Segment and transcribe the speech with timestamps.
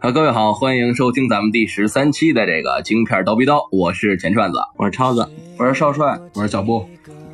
[0.00, 5.28] 好，各位好，欢迎收听咱们第十三期的这个京片叨逼叨，我是钱串子，我是超子，
[5.58, 6.88] 我是少帅，我是小布，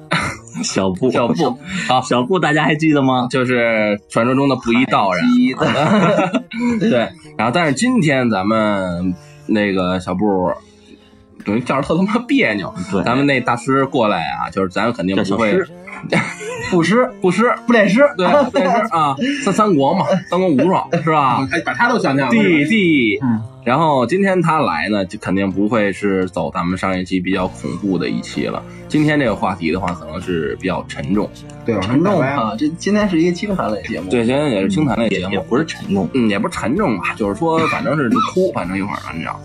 [0.64, 3.28] 小布，小布， 好，小布，大家还记得吗？
[3.30, 5.22] 就是传说中的布衣道人，
[6.80, 7.10] 对。
[7.36, 9.14] 然后，但是今天咱们
[9.46, 10.50] 那个小布，
[11.44, 12.72] 等于叫着特他妈别扭。
[12.90, 15.52] 对，咱们那大师过来啊，就是咱肯定不会。
[16.70, 19.14] 不诗不诗不练诗，对不练师啊，
[19.44, 21.46] 三三国嘛，三国无双是吧？
[21.64, 23.18] 把他都想想弟弟。
[23.22, 28.62] 嗯，然后今天他来呢，就肯定不会是走咱们上一期比较恐怖的一期了。
[28.88, 31.28] 今天这个话题的话，可能是比较沉重，
[31.64, 32.54] 对，沉重啊。
[32.58, 39.40] 这今天是一个清谈类节目，对，今天也是清谈类节目，也不是沉重，嗯，也不是沉重吧，就是说，反正是哭，反正一会儿你知道。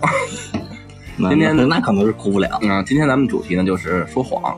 [1.29, 2.59] 今天那可能是哭不了。
[2.69, 4.57] 啊，今天咱们主题呢就是说谎。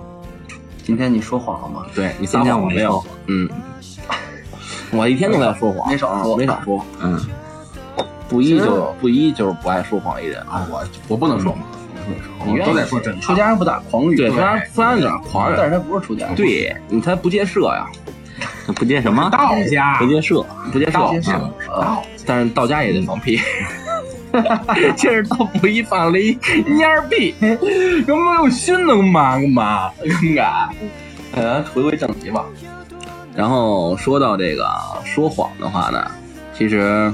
[0.83, 1.85] 今天你说谎了吗？
[1.95, 3.03] 对你撒谎没有？
[3.27, 3.49] 嗯，
[4.91, 6.83] 我一天都在说谎， 没少说，没少说。
[7.01, 7.19] 嗯，
[8.27, 11.51] 不一就不一就是不爱说谎一人啊，我我不能说。
[11.51, 11.61] 谎，
[12.45, 17.85] 你都在说真出家人不打诳语，对，出家出家人打诳语，但是他不是出家人，对你他不接社呀，
[18.75, 19.29] 不接什么？
[19.29, 19.97] 道家。
[19.99, 20.99] 不接社，不接社，
[21.69, 23.39] 道，但是道家也得放屁。
[24.95, 27.35] 今儿到不一放了一蔫逼，
[28.07, 29.91] 有没有心能骂个骂？
[30.03, 30.69] 勇敢。
[31.33, 32.45] 呃，回归正题吧。
[33.35, 34.69] 然后说到这个
[35.05, 36.05] 说谎的话呢，
[36.53, 37.13] 其实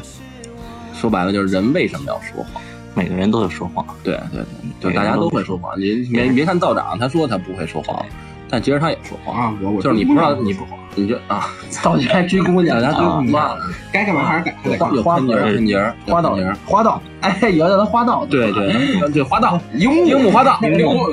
[0.93, 2.61] 说白了就是人为什么要说谎？
[2.95, 3.85] 每个人都会说谎。
[4.03, 4.43] 对对
[4.81, 5.79] 对，就大家都会说谎。
[5.79, 8.03] 你别别看道长，他说他不会说谎，
[8.49, 9.57] 但其实他也说谎啊。
[9.61, 10.65] 我我就是你不知道你不
[10.98, 11.48] 你就啊，
[11.84, 13.58] 道家追姑娘，然后追姑娘，
[13.92, 14.53] 该干嘛还是干。
[14.94, 15.76] 有喷泥喷泥
[16.08, 18.26] 花道花道，哎，以后叫他花道。
[18.26, 18.73] 对对
[19.12, 20.59] 对，花道，樱木樱木花道，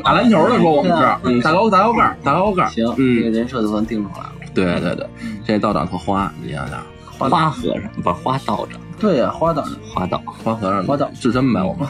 [0.02, 2.68] 打篮球的时候我们是，嗯，大高大高个儿，大高个儿。
[2.70, 4.32] 行，嗯，这人设就算定出来了。
[4.54, 5.06] 对对对，
[5.46, 6.82] 这道长特花，你想想，
[7.18, 8.80] 花和尚不是花道长。
[8.98, 9.62] 对呀，花道
[9.92, 11.86] 花道花和尚花道至身呗，我们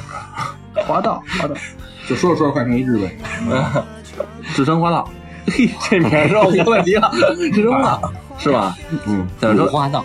[0.86, 1.54] 花道花道，
[2.08, 3.84] 就说着说着快成一日本，
[4.54, 5.08] 至身花道。
[5.46, 7.10] 嘿， 这名儿有问题了，
[7.52, 8.74] 至身花道是吧？
[9.06, 10.04] 嗯，怎么说花道？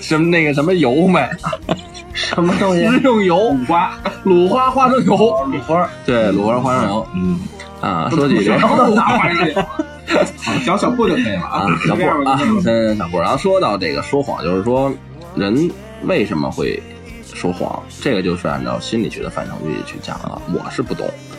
[0.00, 1.20] 什么那个什么油没？
[2.12, 2.84] 什么东西？
[2.88, 3.92] 食用油，鲁花，
[4.24, 7.06] 鲁花花生油，鲁花，对，鲁花花生油。
[7.14, 7.38] 嗯
[7.80, 8.44] 啊，说几句。
[8.44, 8.58] 讲
[10.76, 13.18] 小布就可以了啊，小布啊，嗯，小布。
[13.18, 14.92] 然后说到这个说谎，就是说
[15.34, 15.70] 人
[16.04, 16.82] 为什么会
[17.32, 20.42] 说谎，这个就是按照心理学的范畴去去讲了。
[20.52, 21.29] 我是不懂啊，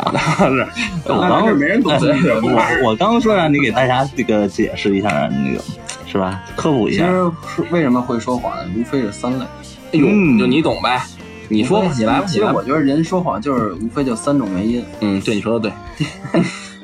[0.47, 0.67] 是，
[1.05, 1.93] 我刚是没人懂。
[1.93, 5.61] 我我刚说让你给大家这个解释一下那个，
[6.07, 6.43] 是吧？
[6.55, 7.05] 科普一下。
[7.05, 9.45] 其实为什么会说谎，无非是三类。
[9.93, 10.05] 哎呦，
[10.39, 11.01] 就你懂呗。
[11.49, 12.25] 你说吧，你来吧。
[12.27, 14.83] 其实我觉得人说谎就是无非就三种原因。
[15.01, 16.41] 嗯，对，你说的对。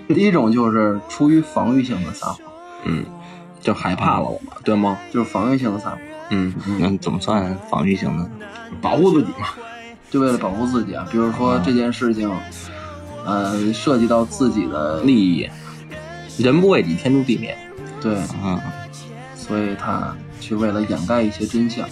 [0.15, 2.37] 第一种就是出于防御性的撒谎，
[2.85, 3.05] 嗯，
[3.59, 4.97] 就害怕了我们，对吗？
[5.11, 5.99] 就是防御性的撒谎，
[6.29, 8.29] 嗯，那怎么算防御性的？
[8.81, 9.47] 保护自己嘛，
[10.09, 11.05] 就为了保护自己啊。
[11.11, 12.29] 比如说这件事情，
[13.27, 15.49] 呃，涉及到自己的利益，
[16.37, 17.55] 人不为己，天诛地灭。
[18.01, 18.59] 对，嗯，
[19.35, 21.87] 所以他去为了掩盖一些真相，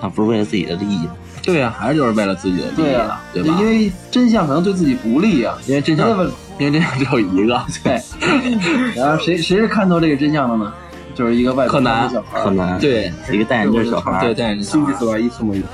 [0.00, 1.06] 他不是为了自己的利益。
[1.42, 3.56] 对呀，还是就是为了自己的利益啊，对吧？
[3.60, 6.08] 因为真相可能对自己不利啊，因为真相，
[6.58, 7.62] 因为真相只有一个。
[7.84, 8.00] 对，
[8.96, 10.72] 然后谁谁是看透这个真相的呢？
[11.14, 15.66] 就是一个外柯南小孩，柯南对，一个戴眼镜小孩，对，戴眼镜心机色一次么一次，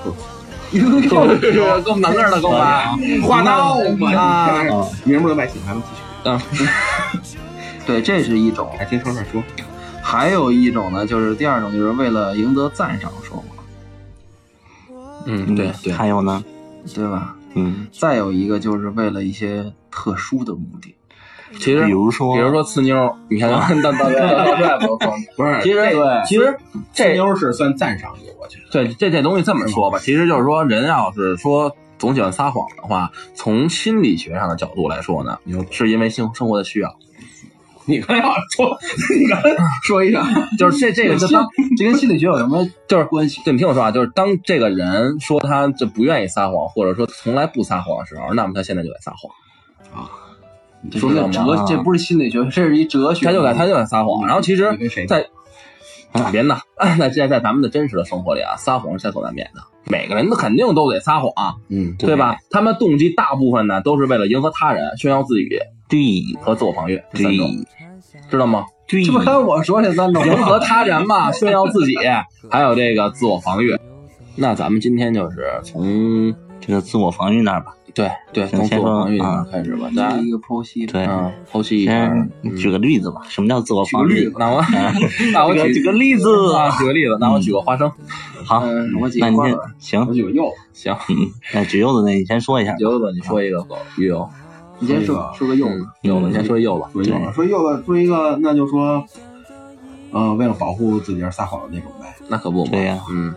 [0.75, 1.01] 又
[1.83, 2.97] 够难个的，够吧？
[3.23, 3.79] 花刀
[4.17, 6.03] 啊，名不能白起，咱们继续。
[6.25, 6.41] 嗯，
[7.87, 8.71] 对，这是一种。
[8.79, 9.43] 还听说说，
[10.03, 13.47] 还有一种呢，就是第二种，就是为了赢得赞赏说谎。
[15.27, 16.45] 嗯，对对，还有呢，
[16.95, 17.37] 对吧？
[17.55, 20.95] 嗯，再有一个就是为了一些特殊的目的，
[21.59, 23.50] 其实比如说，比如说呲妞，你看，
[23.82, 24.78] 大大大
[25.37, 25.81] 不是，其实
[26.26, 26.56] 其实
[26.92, 28.65] 这妞是算赞赏的，我觉得。
[28.70, 35.38] 对，这这东西这么说吧，其实就是说，人要是说总喜欢撒谎的话，从心理学上的角度来说呢，
[35.70, 36.95] 是因为性生活的需要。
[37.86, 38.78] 你刚要说，
[39.18, 39.41] 你刚
[39.83, 40.24] 说一下，
[40.59, 41.47] 就是这这个就当
[41.77, 43.42] 这跟心理学有什么就是关系？
[43.45, 50.10] 对，你听我说啊，就是当这个人说他就不愿意撒谎，或者说从来不撒谎的时候，那么他现在就在撒谎啊。
[50.92, 53.27] 说明哲，这不是心理学，这是一哲学。
[53.27, 54.27] 他就在他就在撒谎。
[54.27, 54.77] 然后其实，
[55.07, 55.27] 在
[56.13, 56.59] 哪边呢？
[56.98, 59.60] 那现在在咱们的真实的生活里啊，撒谎是在所难免的。
[59.86, 62.36] 每个人都肯定都得撒谎，嗯，对吧？
[62.51, 65.48] 他们动机大部分呢都是为了迎合他人、炫耀自己，
[65.89, 65.98] 对，
[66.41, 67.51] 和自我防御这三种，
[68.31, 68.65] 知道吗？
[68.89, 71.97] 对，这不跟我说这三种，迎合他人嘛，炫耀自己，
[72.51, 73.77] 还有这个自我防御。
[74.36, 82.13] 那咱们今天就是从这个自我防御那儿吧，对对，从自我防御那开始吧，大家一个剖析，对，嗯剖析一下。
[82.57, 84.25] 举个例子吧，什么叫自我防御？
[84.29, 84.35] 举个例子
[85.33, 87.91] 那我那我举个例子啊，举个例子，那我举个花生。
[88.45, 88.65] 好，
[89.01, 93.65] 我举那你先行，我举个柚子，行，嗯，那举柚子那你先说一下，柚子你说一个
[93.97, 94.29] 鱼油，
[94.81, 99.05] 你先说说个柚子，柚子你先说柚子，说柚子，说柚子，说一个，那就说，
[100.13, 102.13] 嗯，为了保护自己而撒谎的那种呗。
[102.27, 103.33] 那可不嘛，对呀，嗯，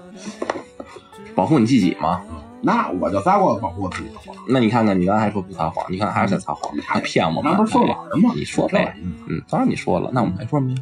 [1.35, 2.21] 保护你自己嘛。
[2.61, 4.35] 那我就撒过保护我自己的谎。
[4.47, 7.51] 那你看看，你刚才还说不撒谎，你看还是在撒谎，还骗我们？
[7.51, 8.31] 那不是说谎了吗？
[8.35, 8.95] 你说呗，
[9.27, 10.77] 嗯，当然你说了，那我们还说什么呀？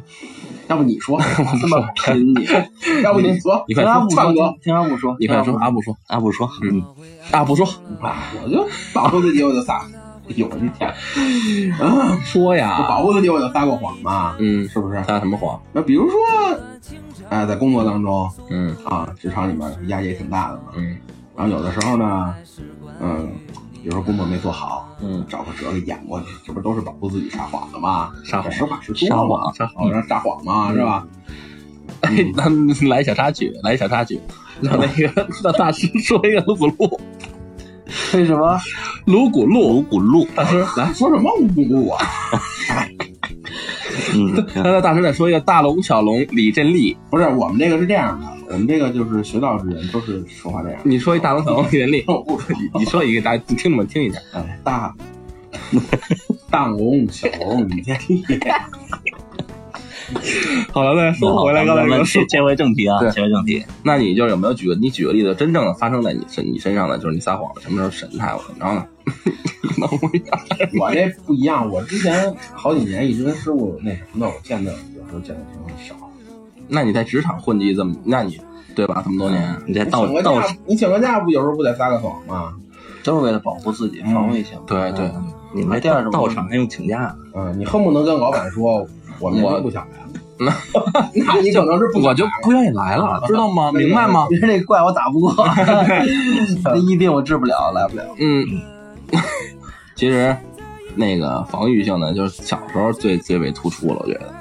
[0.68, 2.48] 要不你说， 我这么拼你，
[3.02, 6.82] 要不你说，你快阿布唱歌，听阿布说，你快说，阿布说，阿布说，嗯，
[7.30, 7.66] 阿布说，
[8.00, 9.84] 啊，我就保护自己，我就撒。
[10.34, 10.90] 有一天，
[11.78, 15.00] 啊，说呀，保护自己，我就撒过谎嘛，嗯，是不是？
[15.04, 15.60] 撒什么谎？
[15.72, 16.18] 那比如说，
[17.28, 20.96] 哎，在工作当中，嗯啊，职场里面压力也挺大的嘛，嗯
[21.36, 22.34] 然后有的时候呢，
[23.00, 23.30] 嗯，
[23.82, 28.12] 比如说工作没做好，嗯，找个辙给掩过去，这不都是保护自己撒谎的吗？
[28.24, 31.06] 撒谎实话实说撒嘛，谎撒谎哦，让撒谎嘛，是吧？
[32.00, 34.18] 哎， 那来一小插曲，来一小插曲，
[34.60, 37.00] 让那个让大师说一个鲁古路，
[38.14, 38.58] 为什么？
[39.04, 42.04] 鲁古路，鲁古路，大师来，说什么无辜路啊？
[44.14, 50.80] 嗯，那大师再说一个大龙小龙李振利，不是，我们这个是这样的，我们这个就是学道之人都是说话这样。
[50.84, 52.40] 你说一大龙小龙李振利，我不
[52.78, 54.94] 你说一个大你听众们听一下，哎，大
[56.50, 58.22] 大龙小龙你先听，
[60.72, 63.64] 好了，再说回来刚才切切回正题啊，对切回正题。
[63.82, 68.86] 那你就有没有举个你举个例子，真正的发生在你身你身上的，就是你撒谎了，什么时候神态我怎么着呢？
[69.78, 69.98] 那我
[70.80, 75.96] 我这不一样，我之前好几年一直跟师傅那什么的，我见的有时候见的挺少。
[76.68, 78.40] 那你在职场混迹这么，那你
[78.74, 79.02] 对吧？
[79.04, 82.54] 这么多年，你在你请个道道假，你请个假不有时候不得撒个谎吗？
[83.04, 84.58] 都是为了保护自己，防卫性。
[84.66, 85.10] 对对，
[85.54, 87.14] 你们第二种道场还用请假？
[87.34, 88.86] 嗯，你恨不能跟老板说，
[89.20, 90.06] 我明天不想来了。
[91.14, 93.72] 那你可能是不我就不愿意来了， 知道吗？
[93.72, 94.26] 明白吗？
[94.28, 95.32] 别人那怪我打不过，
[96.64, 98.02] 那疫病我治不了，来不了。
[98.18, 98.44] 嗯，
[99.94, 100.36] 其实
[100.94, 104.34] 那个防御性的，就是小时候最最为突出了，我觉得。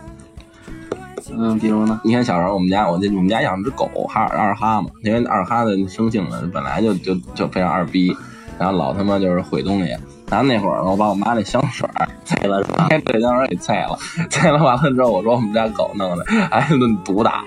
[1.32, 2.00] 嗯，比如呢？
[2.04, 8.16] 你看小时候我们家，我这我们家养只狗，哈二哈嘛，因为二哈的生性呢本来就就就非常二逼，
[8.60, 9.96] 然后老他妈就是毁东西。
[10.30, 12.88] 然后那会儿呢，我把我妈那香水儿菜了是吧？
[12.90, 13.98] 把这香水儿给菜了，
[14.30, 17.44] 菜了完了之后，我说我们家狗弄的，挨一顿毒打。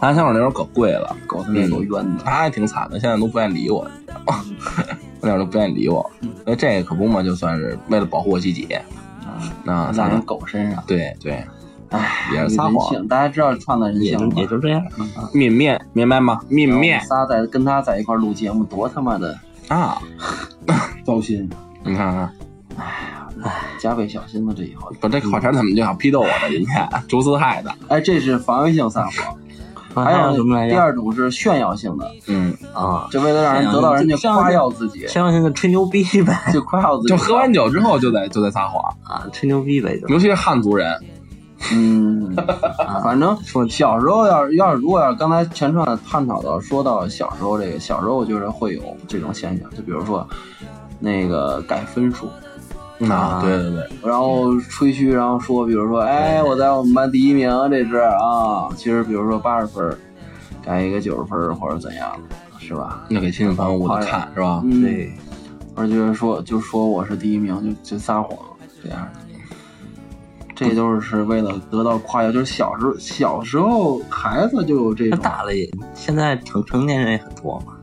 [0.00, 2.22] 拿香水儿那会儿可贵了，狗他妈也够冤的。
[2.24, 4.44] 他还挺惨的，现在都不愿意理我，你知道吗？
[5.20, 6.08] 那会儿都不愿意理我，
[6.44, 8.68] 所以这个可不嘛，就算是为了保护我自己。
[9.64, 11.44] 那在人狗身上，对对，
[11.90, 14.82] 唉，也是撒谎，大家知道创造人也就也就这样。
[15.32, 16.40] 泯灭，明白吗？
[16.50, 19.38] 泯灭仨在跟他在一块录节目，多他妈的
[19.68, 19.98] 啊！
[21.04, 21.48] 糟心。
[21.84, 22.32] 你看看，
[23.80, 24.52] 加倍小心了。
[24.54, 26.32] 这以后，不，这考察怎么就想批斗我了？
[26.50, 29.38] 今天朱四害的，哎，这是防御性撒谎，
[30.04, 30.74] 还有什么来第？
[30.74, 37.08] 二种是炫耀性的，嗯，啊，就为了让人得到人家夸耀自己，炫耀性的吹牛逼呗，就夸耀自己。
[37.08, 40.92] 就喝完酒之后就在就在撒谎，啊，吹牛逼呗，就尤其是汉族人，
[41.72, 42.34] 嗯，
[43.02, 50.26] 反正说小时候要是要是如果要是刚才全串探讨到说到小时候这个小时候，我觉得会有这种现象，就比如说
[51.00, 52.28] 那个改分数，
[53.10, 59.98] 啊，对对对，然后吹嘘，然后说，比如说，哎，我在我们班第一名，这是啊，其实比如说八十分，
[60.62, 62.12] 改一个九十分或者怎样，
[62.58, 63.04] 是吧？
[63.08, 64.62] 那给亲戚朋友我看是吧？
[64.64, 65.12] 嗯，对，
[65.74, 68.38] 或者就是说，就说我是第一名，就就撒谎
[68.82, 69.27] 这样的。
[70.58, 77.74] 这都是为了得到夸耀，就是小时候小时候孩子就有这那种，大了也，现在成成年人也很多嘛，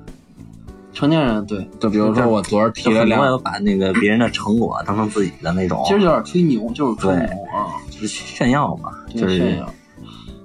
[0.92, 9.70] 成年人对，就比如说我昨儿提了辆就很多人把那个别人的成果当成自己的那种，其实有点吹牛，就是吹牛啊，就是炫耀嘛，就是炫耀，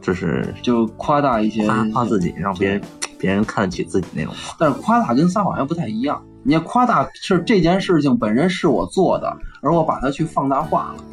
[0.01, 2.81] 就是就夸大一些夸夸自己，让别人
[3.19, 4.33] 别人看得起自己那种。
[4.57, 6.23] 但是夸大跟撒谎又不太一样。
[6.43, 11.05] 你要夸大是这件事情本身是我做的，而我把它去放大化了。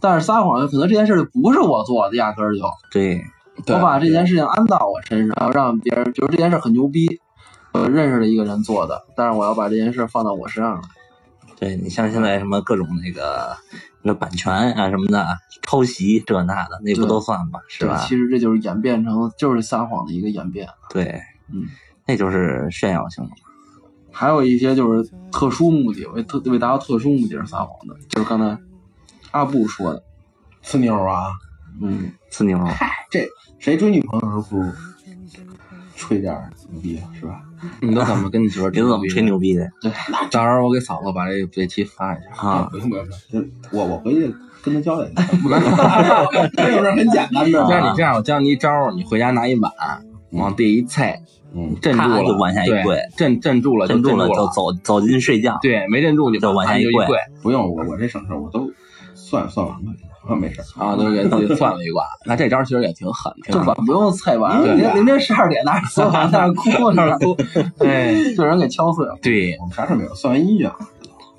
[0.00, 3.22] 但是撒谎可能这件事就不是我做的，压根儿就对，
[3.64, 7.20] 对我把这件事情安到我身上，让别人就是这件事很牛逼，
[7.72, 10.80] 我认识了一个人做的，但是我要把这件事放到我身上来。
[11.58, 13.56] 对你像现在什么各种那个
[14.02, 15.26] 那版权啊什么的，
[15.62, 17.58] 抄袭这那的，那不都算吗？
[17.68, 17.96] 是对，吧？
[18.06, 20.68] 其实这就是演变成就是撒谎的一个演变。
[20.88, 21.20] 对，
[21.52, 21.64] 嗯，
[22.06, 23.30] 那就是炫耀性的。
[24.12, 28.56] 还有一些就是特殊目的，为特为达到特殊目的而撒谎的，就是刚才
[29.30, 30.02] 阿布说的，
[30.64, 31.26] 呲妞啊，
[31.80, 34.72] 嗯，呲妞，嗨这谁追女朋友的时候不
[35.96, 36.34] 吹点
[36.70, 37.42] 牛逼是吧？
[37.80, 39.90] 你都怎么跟你媳妇儿你怎么吹牛逼的对
[40.30, 42.48] 到时候我给嫂子把这这期发一下。
[42.48, 42.68] 啊？
[42.70, 43.44] 不用不用，就
[43.76, 44.32] 我我回去
[44.62, 45.24] 跟他交代一下，
[46.56, 47.66] 这种事儿很简单的。
[47.66, 49.72] 这样你这样，我教你一招，你回家拿一碗，
[50.30, 51.20] 往地一踩，
[51.52, 55.58] 嗯，镇住了就往下一跪镇镇住了就镇住住了就走走进睡觉。
[55.60, 57.06] 对，没镇住你就往下一跪
[57.42, 58.70] 不用我我这省事，我都
[59.28, 59.92] 算算完了，
[60.26, 62.02] 我没事啊，就给自己算了一卦。
[62.24, 67.36] 那这招其实也挺狠，挺狠这碗不用猜完，对凌凌晨十二点那儿所有人在那儿哭呢，哭，
[67.84, 69.18] 哎，就人给敲碎了。
[69.20, 70.72] 对，我们啥事没有，算完姻缘，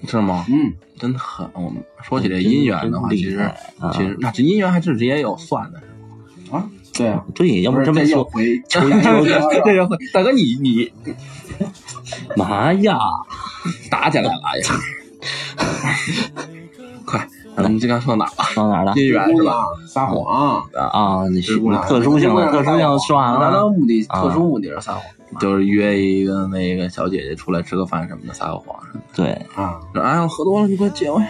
[0.07, 0.45] 是吗？
[0.49, 1.49] 嗯，真狠。
[1.53, 3.51] 我们说起这姻缘的话，其实
[3.91, 5.79] 其实那这姻缘还是也有算的，
[6.45, 8.29] 是吗啊，对啊，对，要不这么说，
[8.67, 8.79] 这
[9.73, 10.91] 又回大哥你你
[12.37, 12.97] 妈呀！
[13.89, 14.65] 打起来了哎呀！
[17.05, 17.27] 快，
[17.61, 18.31] 咱们这刚说到哪了？
[18.53, 18.93] 说到哪了？
[18.93, 19.65] 姻缘是吧？
[19.87, 25.01] 撒谎，啊，你是特殊性的，特殊性的说完达了到目的，啊特殊目的是撒谎。
[25.39, 28.75] 就是约一个那个小姐姐出来吃个饭什么的，撒个谎，
[29.13, 31.27] 对，啊，说哎我喝多了，你快接我呀。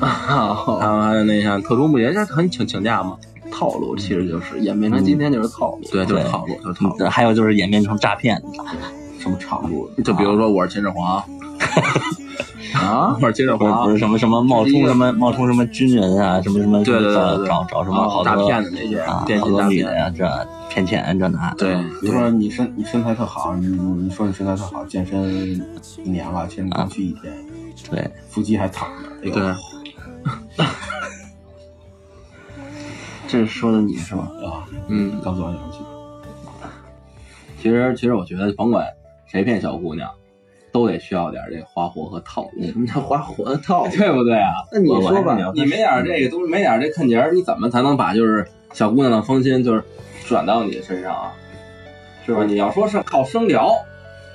[0.00, 3.18] 然后还有那像特殊目的，人家很请请假嘛，
[3.52, 5.80] 套路其实就是演变成今天就是套路。
[5.92, 7.06] 对，就是套路，就是套路。
[7.10, 8.42] 还有就是演变成诈骗，
[9.18, 9.90] 什么套路？
[10.02, 11.22] 就比如说我是秦始皇，
[12.74, 19.40] 啊，我是秦始不是不是，什么什么冒充什么冒充什么军人啊，什么什么对对对对找找找什么好大骗子那些啊，骗。
[19.68, 20.28] 女的呀，这
[20.68, 21.56] 骗钱这那的。
[21.56, 25.30] 对，比如说你身你身材特好，你你说你身材特好，健身
[26.04, 27.32] 一年了，其实你刚去一天，
[27.90, 29.34] 对，腹肌还躺着，哎呦。
[29.34, 29.54] 对，
[33.26, 34.22] 这是说的你是吧？
[34.44, 35.78] 啊，嗯，刚做完氧气，
[37.62, 38.86] 其实其实我觉得，甭管
[39.26, 40.10] 谁骗小姑娘，
[40.72, 43.90] 都得需要点这花活和套路， 什么叫花活的套路？
[43.96, 44.52] 对不对啊？
[44.72, 49.82] 那你说吧，你没点这个东西，没点这看节儿，你怎么才能把就是小姑娘的芳心就是
[50.26, 51.32] 转到你身上啊？
[52.26, 52.44] 是吧？
[52.44, 53.74] 你要说是靠生聊，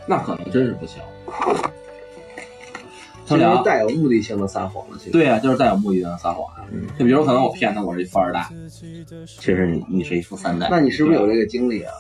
[0.08, 1.02] 那可能真是不行。
[3.26, 4.98] 生聊，带有目的性的撒谎了。
[5.00, 6.46] 其实，对呀、就是带有目的性的撒谎。
[6.98, 11.94] 就比如可能我骗他我是一富二代，其实你你是一富三代，那你是不是有这个经历啊？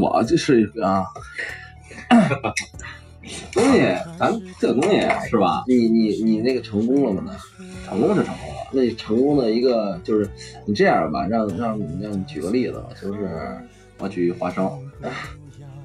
[0.00, 1.04] 我就是一个啊，
[3.52, 3.80] 东西，
[4.18, 5.64] 咱这个东西是吧？
[5.66, 7.22] 你你你那个成功了吗？
[7.32, 7.36] 呢？
[7.88, 10.28] 成功是成功了，那你成功的一个就是
[10.64, 13.56] 你这样吧，让让让你举个例子吧，就是
[13.98, 14.70] 我举花生，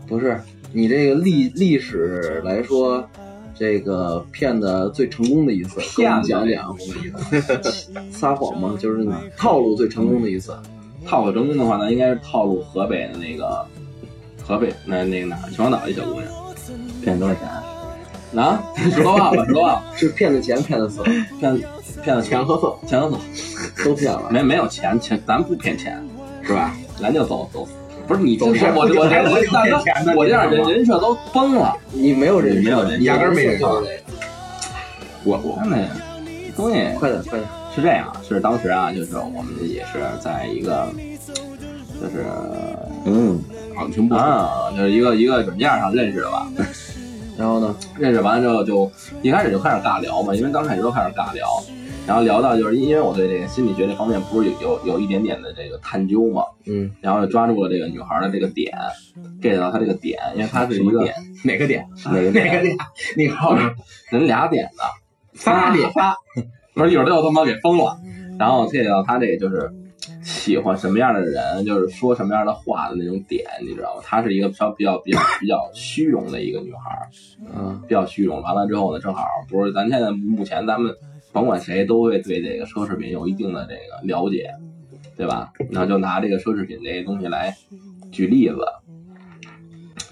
[0.08, 0.40] 不是
[0.74, 3.08] 你这个历历史来说，
[3.54, 6.76] 这个骗的最成功的一次，跟我们讲讲
[8.12, 8.76] 撒谎吗？
[8.80, 10.56] 就是你套路最成功的一次。
[11.04, 13.66] 套路成功的话，那应该是套路河北的那个
[14.44, 16.26] 河北那那个哪儿秦皇岛一小姑娘，
[17.02, 18.42] 骗多少钱？
[18.42, 21.04] 啊，十多万吧，十多万， 是骗的钱，骗的色，
[21.40, 21.62] 骗
[22.02, 24.30] 骗了钱和色，钱和色，都骗了。
[24.30, 26.02] 没没有钱钱，咱不骗钱，
[26.42, 26.74] 是吧？
[27.02, 27.68] 咱就走走，
[28.08, 33.68] 不是你这走神我我我这我哥，我这人人设都崩了，你没有人设，没有人压根儿没人设
[35.24, 35.78] 我我看那
[36.56, 37.44] 东西快点，快点！
[37.76, 40.88] 是这样，是当时啊，就是我们也是在一个，
[42.02, 42.26] 就是
[43.06, 43.40] 嗯，
[43.76, 46.48] 行情不啊，就是一个一个软件上认识的吧。
[47.38, 47.76] 然后呢？
[47.98, 51.48] 认识完了之后，就一开始就开始尬聊嘛，因为刚开始都开始尬聊，
[52.06, 58.78] 然后聊到就是因为我对这个心理学这方面不是有有有一点点的这个探究嘛，嗯，然后就抓住了这个女孩的这个点
[59.42, 61.16] ，get 到她这个点，因为她是一个点？
[61.44, 61.88] 哪个点？
[62.06, 62.78] 哪个 哪个点，
[63.18, 63.56] 你好，
[64.12, 64.84] 人俩点的，
[65.34, 65.92] 仨点。
[65.92, 66.16] 仨，
[66.76, 67.98] 不是一会儿都要他妈给封了，
[68.38, 69.72] 然后 get 到她这个就是
[70.32, 74.02] 喜欢什么样的人，就是说什么样的话的那种点，你知道吗？
[74.04, 77.10] 她是一个稍比较比较比较虚荣的一个女孩，
[77.56, 78.42] 嗯，比较虚荣。
[78.42, 80.96] 完了之后呢，正好不是咱现在目前咱们
[81.34, 84.52] 甭管谁都会对这个奢侈品有一定的这个了解，
[85.16, 85.52] 对吧？
[85.70, 87.54] 然后就拿这个奢侈品这些东西来
[88.12, 88.58] 举例子。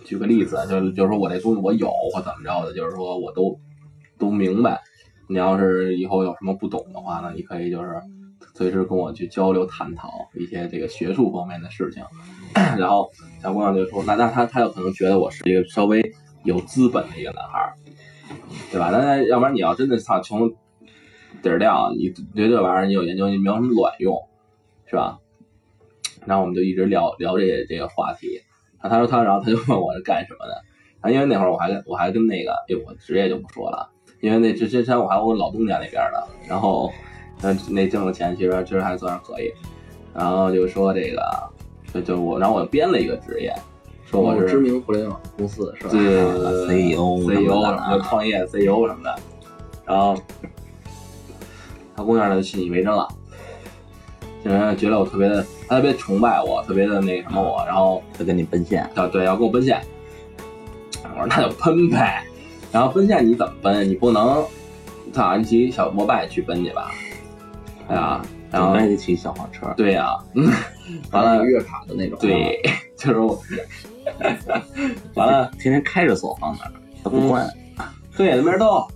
[0.06, 3.60] 举个例子，就是就是说我这东西我有或怎么着的，就是说我都
[4.18, 4.82] 都明白。
[5.28, 7.90] 你要是以后有什么不懂的话呢，你可以就是
[8.56, 12.04] 随时跟我去交流探讨一些这个学术方面的事情。
[12.78, 13.10] 然后
[13.42, 16.02] 小姑娘就说：“那那她她有可能觉得我是一个稍微
[16.44, 17.74] 有资本的一个男孩，
[18.72, 18.90] 对吧？
[18.92, 20.50] 那那要不然你要真的操穷
[21.42, 24.18] 底儿掉，你对这玩意儿你有研究，你没有什么卵用，
[24.88, 25.20] 是吧？”
[26.26, 28.42] 然后我们就一直聊聊这个这个话题。
[28.80, 30.64] 啊，他说他，然后他就问我是干什么的。
[31.02, 33.90] 啊，因为那会儿我还跟我还跟那个，哎，我职业就不说了，
[34.22, 36.92] 因为那之之前我还有我老东家那边的，然后
[37.42, 39.54] 那那挣的钱其实其实还算是可以。
[40.14, 41.22] 然后就说这个，
[41.94, 43.54] 就就我，然后我编了一个职业，
[44.06, 45.90] 说我是知名互联网公司是吧？
[45.92, 46.26] 对啊
[46.68, 49.16] CEO 什 CEO 么的什么的，创业 CEO 什么的，
[49.86, 50.18] 然后
[51.96, 53.08] 他姑娘呢就信以为真了，
[54.44, 59.80] 就是觉得我特别的，他特别崇拜我，特别的那个什么我，然后就跟你奔现，啊对要跟我奔现，
[61.04, 62.24] 我说那就奔呗，
[62.72, 63.88] 然后奔现你怎么奔？
[63.88, 64.44] 你不能，
[65.14, 66.92] 操，你骑小摩拜去奔去吧？
[67.90, 70.50] 哎呀，然后准备得骑小黄车，对呀、嗯，
[71.12, 72.18] 完了月卡的那种。
[72.20, 72.62] 对，
[72.98, 73.42] 就是我，
[75.16, 76.72] 完了，天天开着锁放那儿，
[77.04, 77.48] 他不关。
[78.16, 78.88] 对，没人动。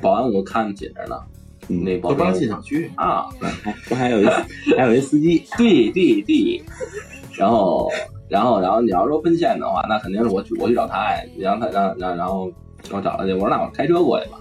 [0.00, 1.20] 保安我看紧着呢，
[1.68, 3.26] 嗯那保安都帮进小区，啊，
[3.62, 4.26] 还不还有一
[4.76, 6.62] 还有一司机， 对对对，
[7.36, 7.90] 然后
[8.28, 12.52] 然后然后你要说奔现的话，那肯定是我去我去找他呀，然后他然后然后然后
[12.90, 14.38] 我找他去，我说那我开车过去吧，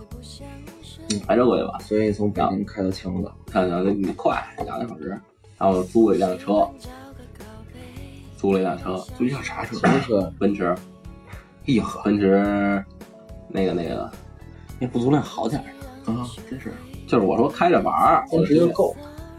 [1.19, 5.09] 开车过去吧，所以从北京开到青岛，看看那你快两个小时，
[5.57, 6.67] 然后租了一辆车，
[8.37, 9.77] 租了一辆车，租一辆啥车？
[9.77, 10.33] 什么车？
[10.39, 10.75] 奔驰，
[11.67, 12.83] 哎呀呵奔驰，
[13.47, 14.11] 那个那个，
[14.79, 16.11] 那不足量好点的。
[16.11, 16.73] 啊，真是，
[17.07, 18.95] 就是我说开着玩儿，奔驰就够。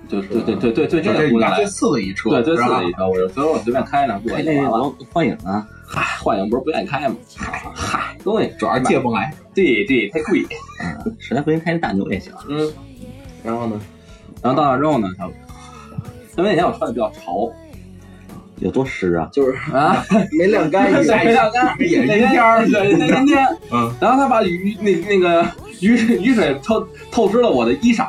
[0.08, 4.60] 就对对对对对，这个不能来，次的一车，对最次的一车，我就所以我随便开上过开那。
[4.60, 7.16] 个幻影啊，嗨，幻影不是不愿意开吗？
[7.34, 7.62] 嗨，
[8.22, 9.32] 东西主要是借不来。
[9.54, 10.46] 对对太贵，
[10.82, 12.32] 嗯，实在不行开个大牛也行。
[12.48, 12.72] 嗯。
[13.44, 13.80] 然后呢？
[14.42, 15.26] 然后到那之后呢，他
[16.36, 17.50] 因为那天我穿的比较潮
[18.56, 19.28] 有多湿啊？
[19.32, 20.04] 就是啊，
[20.38, 20.90] 没晾干。
[20.92, 25.44] 没晾干，也是那阴天儿对，那阴天，嗯，然后他把雨那那个
[25.80, 28.06] 雨水雨水透透湿了我的衣裳，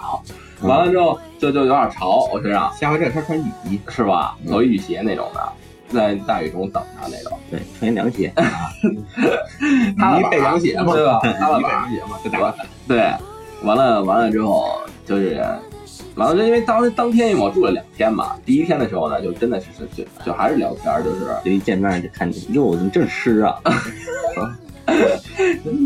[0.62, 4.38] 完了之后就就有点潮，我身上下回这天穿雨衣，是吧？
[4.48, 5.52] 走雨鞋那种的，
[5.94, 8.34] 在大雨中等他那种，对，穿一凉鞋，
[9.98, 11.20] 他你背凉鞋嘛，对吧？
[11.40, 11.88] 他了你背吧？
[11.88, 12.54] 凉鞋嘛，就大碗
[12.88, 12.98] 对，
[13.64, 15.42] 完了完了之后就是，
[16.16, 21.20] 完了就因为当当天我住了两天嘛，第一天的时候呢，就真的是就就就还是聊天，就是。
[21.46, 23.56] 就一见面就看见，哟，你真湿啊！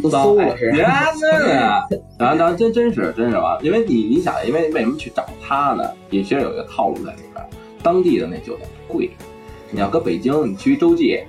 [0.01, 0.77] 都馊了是吧？
[0.77, 5.83] 呀，真的，然后然后真真是真是吧，因为你你想，因为为什么去找他呢？
[6.09, 7.45] 也其实有一个套路在里边，
[7.83, 9.11] 当地的那酒店贵，
[9.71, 11.19] 你要搁北京，你去洲际，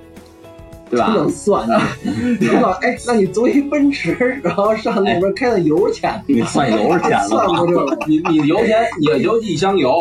[0.89, 1.11] 对吧？
[1.11, 1.79] 不能算的。
[2.39, 2.69] 知道？
[2.81, 7.59] 哎，那你租一奔驰，然后上那边开的油钱，你算油钱了算吧？
[7.59, 9.93] 不这个，你你油钱，你油一箱油，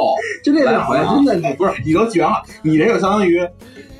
[0.42, 3.46] 就这来回啊真的你不是，你都绝了，你这就相当于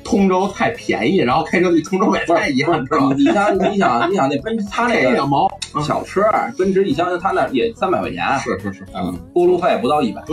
[0.09, 3.15] 通州太便宜，然后开车去通州买菜一样，知道吗？
[3.15, 5.47] 你想你想你想那奔驰，他那个两毛，
[5.85, 6.23] 小车，
[6.57, 10.23] 奔驰一箱他那也三百块钱，是是是，嗯，过路费不到一百，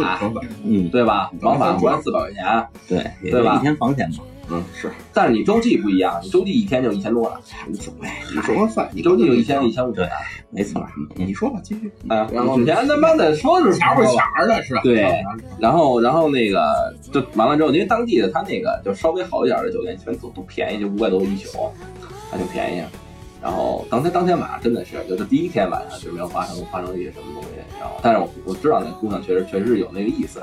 [0.64, 1.30] 嗯，对吧？
[1.42, 4.16] 往返不到四百块钱，对，对吧一天房钱嘛。
[4.48, 10.08] 嗯是，但是你周记不一样，你周记一天就一千多了，无所谓，你说个饭，你洲际就一千一千五对。
[10.50, 14.80] 没错，你说吧，继续，啊，然后以前他妈的说是钱儿不钱儿的是吧？
[14.84, 15.02] 对。
[15.58, 21.70] 然后然后那个就完了之后，因为当地的他那个就稍微好一点的酒店，全都都便宜，就五百多一宿，
[22.30, 22.82] 还挺便宜。
[23.42, 30.40] 然后当天当天晚上真的是，就是第一天晚上就没有发生发生一些什么东西，然后但是我我知道那姑娘确实确实是有那个意思，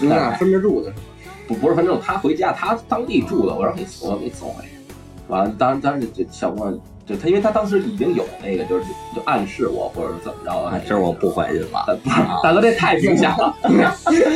[0.00, 1.02] 你俩分着住的是吧？
[1.46, 4.70] 不不是反正他回家，他当地住的，我说给我给送回去。
[5.28, 11.98] 完了，当然当时这小姑娘就他，因为他当时已经有那个就是就暗示我或者是怎么着啊，今儿我不怀孕了。
[12.42, 13.54] 大哥， 这太明显了，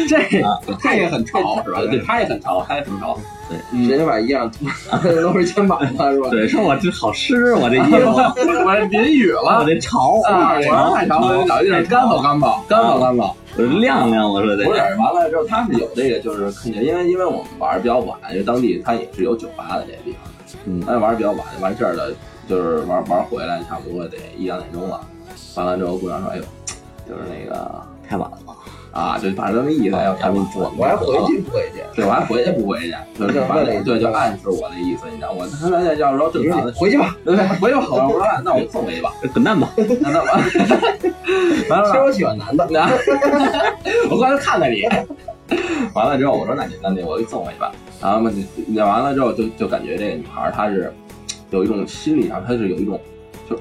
[0.09, 1.81] 这他也很潮是吧？
[1.81, 3.19] 对，他也很潮，他也很潮。
[3.73, 4.49] 直接把衣裳
[5.03, 6.29] 脱露着 肩膀了是吧？
[6.31, 8.11] 对，说我这好湿，我这衣服，
[8.65, 10.55] 我这淋雨了我这潮啊！
[10.55, 13.35] 我说太潮了，找地儿干吧干吧，干吧干吧。
[13.59, 20.21] 我晾晾，我说这不是，完了之后他是有这个，就是看见，因为因为我们玩的比较晚，因为当地他也是有酒吧的这个地方，
[20.67, 22.09] 嗯他玩的比较晚，完事儿了，
[22.51, 25.01] 就是玩玩回来差不多得一两点钟了。
[25.55, 26.43] 完了之后，姑娘说：“哎呦，
[27.09, 28.37] 就是那个太晚了。
[28.93, 31.81] 啊，就反正那意思，要赶紧做。”我还回去不回去？
[31.95, 39.69] 对，我还回去不回去，就是反正对，就暗示我的意思，你知道，我他妈要是说正常的，回去吧，对对，回去吧，我说那我送回去吧，滚蛋吧！
[39.77, 40.27] 那那完，
[41.71, 42.67] 完了，其实我喜欢男的。
[42.69, 42.91] 那
[44.11, 44.85] 我过来看看你。
[45.95, 47.73] 完了之后，我说那你那你我给你送回去吧。
[48.01, 48.31] 然后嘛，
[48.67, 50.93] 你完了之后就就感觉这个女孩她是
[51.51, 53.01] 有一种心理上，他是有一种
[53.49, 53.59] 就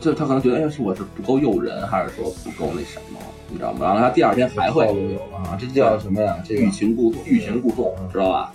[0.00, 3.86] 就他可能觉得哎呀是我是不够诱人，还是说不够那什么，你知道吗？
[3.86, 6.38] 然后他第二天还会有啊，这叫什么呀？
[6.44, 8.52] 这个欲擒故纵欲擒故纵，知道吧？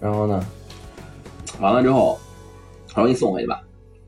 [0.00, 0.44] 然后呢？
[1.60, 2.18] 完了之后，
[2.94, 3.62] 我说你送回去吧。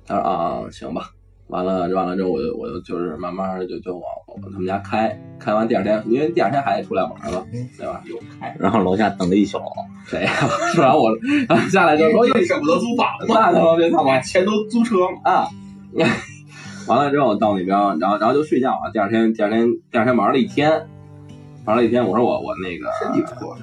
[0.06, 1.10] 他说啊，行吧。
[1.48, 7.44] 完了，完了之后，我就我就就是慢慢的就就往往他们家开，开完第二天，因为第二天还得出来玩嘛，
[7.78, 8.02] 对吧？
[8.06, 9.58] 又开然后楼下等了一宿，
[10.06, 10.30] 谁呀？
[10.74, 11.10] 说完我，
[11.48, 15.08] 然后下来就说又舍不得租房子，那他妈别他妈钱都租车了。
[15.24, 15.48] 啊！
[16.86, 18.90] 完了之后到那边，然后然后就睡觉啊。
[18.92, 20.86] 第二天第二天第二天玩了一天，
[21.68, 22.90] 玩了一天，我说我我那个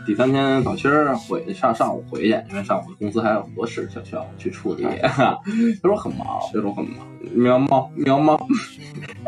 [0.05, 4.85] 第三天早清儿回上上午回去，因为上午公司还有很多事情需要去处理。
[5.01, 5.41] 他
[5.81, 6.99] 说很忙，他说很忙，
[7.33, 8.39] 喵猫 喵猫。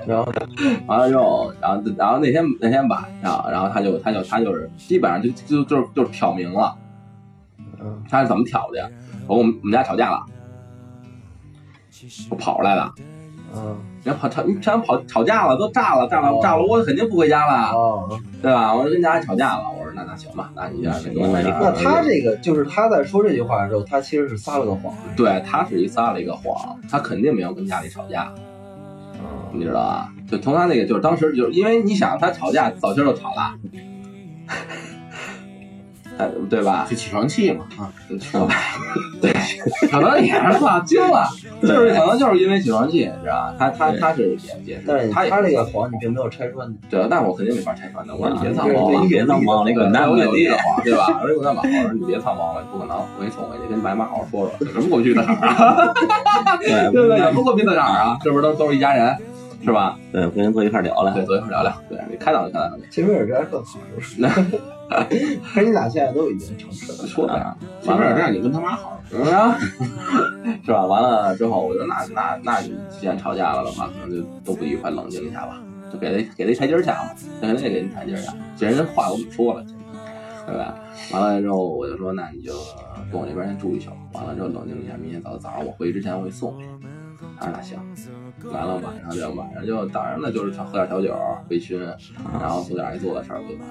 [0.06, 0.32] 然后
[0.86, 6.78] 完了之后，然后然后那天那天晚上，然后他就他就他就是基本上就就就就是挑明了，
[7.80, 8.88] 嗯，他是怎么挑的呀？
[9.26, 10.24] 我们我们家吵架了，
[12.30, 12.94] 我跑出来了。
[13.56, 18.74] 嗯人家跑吵，你全跑吵架了，都炸了，炸了，炸了，我肯定不回家了，哦，对吧？
[18.74, 24.94] 我就跟家里吵架了，我说那那行吧，那你就那个那你那他这个就是他在说这句话的时候，他其实是撒了个谎。
[25.16, 28.32] 对他是一撒了一个谎，他肯定没有跟家里吵架，
[29.52, 30.14] 你知道吧？
[30.30, 33.54] 就从他那个就是当时就是因为你想他吵架早清就吵了，
[36.18, 36.86] 哎对吧？
[36.90, 37.92] 就起床气嘛啊，
[39.22, 39.32] 对，
[39.90, 41.26] 可能也是吧 精了，
[41.62, 43.56] 就是可能就是因为起床气，知道吧？
[43.60, 46.76] 他他他是也也但是是他他这个谎你并没有拆穿的。
[46.90, 48.16] 对，但我肯定没法拆穿的。
[48.16, 50.50] 我说你别藏对猫了，你别藏猫了，你滚蛋吧你我有这！
[50.50, 51.20] 个谎，对吧？
[51.22, 51.62] 我说我干嘛？
[51.64, 55.94] 我说你别藏猫了，不可能，我给你送回去，跟白马好好说说，有什么过不去的坎儿啊？
[56.60, 57.18] 对 不对？
[57.20, 58.18] 有什么过不去的坎儿啊？
[58.24, 59.16] 是不是都都是一家人，
[59.64, 59.98] 是吧？
[60.12, 61.14] 对，跟您坐一块儿聊聊。
[61.14, 64.22] 对，坐一块儿聊聊，对，你开导就开导你，其实这样更好，就是。
[64.90, 67.08] 可是你俩现在都已经成事了。
[67.08, 67.46] 说呗。
[67.82, 69.02] 没事儿，这样你跟他妈好。
[69.12, 69.58] 嗯啊，
[70.64, 70.86] 是吧？
[70.86, 77.10] 完了之后，我就那那那你既然吵架了的话，可能就都不愉快，冷静一下吧，就给他给他一台阶下嘛，
[77.42, 78.34] 肯定得给你台阶儿下。
[78.56, 79.66] 既然人话我们说了，
[80.46, 80.76] 对吧？
[81.12, 82.54] 完了之后，我就说那你就
[83.12, 86.70] 跟我那边先住一宿，完了之后冷静一下，明天早早上我回去之前我给你送回去。
[87.40, 87.80] 他说那行，
[88.44, 91.16] 来了晚上就晚上就当然了，就是喝点小酒
[91.50, 91.80] 微醺，
[92.40, 93.66] 然后做点爱做的事儿，对吧？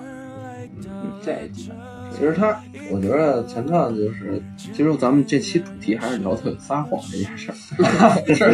[0.84, 1.95] 嗯，这基本。
[2.12, 2.58] 其实他，
[2.90, 7.54] 我觉得前段就是，其实咱们这期主题还是聊他有撒谎这件事儿。
[8.28, 8.50] 是是是，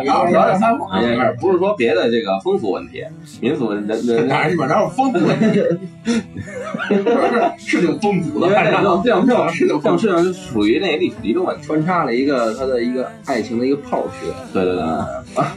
[0.00, 3.02] 主要主要是撒谎这件事儿，不是说别的这个风俗问题、
[3.40, 4.66] 民俗人人， 哪是吧？
[4.66, 5.62] 哪有风俗问题？
[7.58, 11.62] 是挺风俗的，因为这反正种这种这种是属于那个历史的一个问题。
[11.66, 14.32] 穿插了一个他的一个爱情的一个泡学。
[14.52, 14.84] 对对对，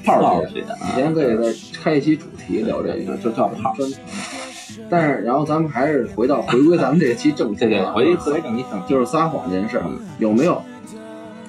[0.06, 3.76] 炮儿学的以前可以再开一期主题聊这个，就叫炮。
[4.90, 9.84] 但是，然后咱们还是回到回归咱们这期正题回回正题就是撒谎这件事儿，
[10.18, 10.62] 有没有？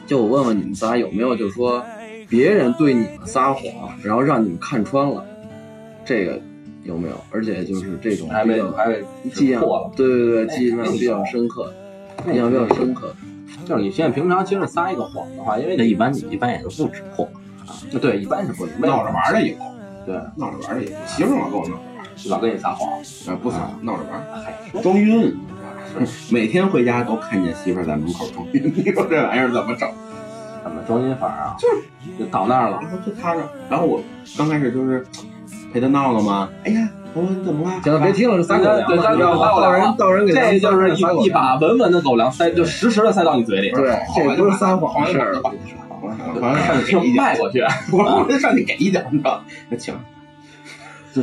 [0.06, 1.82] 就我问问你们仨有没有，就是说
[2.28, 3.62] 别人对你们撒谎，
[4.02, 5.24] 然后让你们看穿了，
[6.04, 6.40] 这个
[6.82, 7.14] 有没有？
[7.30, 8.66] 而且就是这种还比较
[9.32, 9.90] 记忆破了。
[9.96, 11.72] 对对对，记忆上比较深刻，
[12.28, 13.14] 印象比较深刻。
[13.64, 17.28] 就是你现在平常其实撒一个谎的话，因为那一般你一般也都不止破，
[18.00, 19.54] 对一般是不闹着玩的有，
[20.04, 20.90] 对，闹着玩儿的有。
[21.06, 21.76] 媳妇儿老跟我闹
[22.28, 22.88] 老跟你撒谎，
[23.28, 25.36] 啊，不撒，闹着玩儿，嗨，说装晕。
[26.30, 29.88] 每天回家都看见媳妇儿在门口装晕， 你说这玩意儿怎么整？
[30.62, 31.56] 怎么装晕法啊？
[31.58, 31.82] 就是
[32.18, 34.02] 就倒那儿了，然后就他着，然后我
[34.36, 35.04] 刚开始就是
[35.72, 36.48] 陪他闹了嘛。
[36.64, 37.80] 哎呀，我说你怎么了？
[37.82, 43.70] 行了，别听了，是撒狗粮对撒狗粮人到人给咱这们就是一一把稳稳的狗粮塞，就实实的塞到你嘴里。
[43.72, 45.34] 对，这不是撒谎的事儿。
[46.40, 47.60] 完了上去给一脚，迈过去，
[47.92, 49.42] 我我上去给一脚，你知道？
[49.68, 49.94] 那行，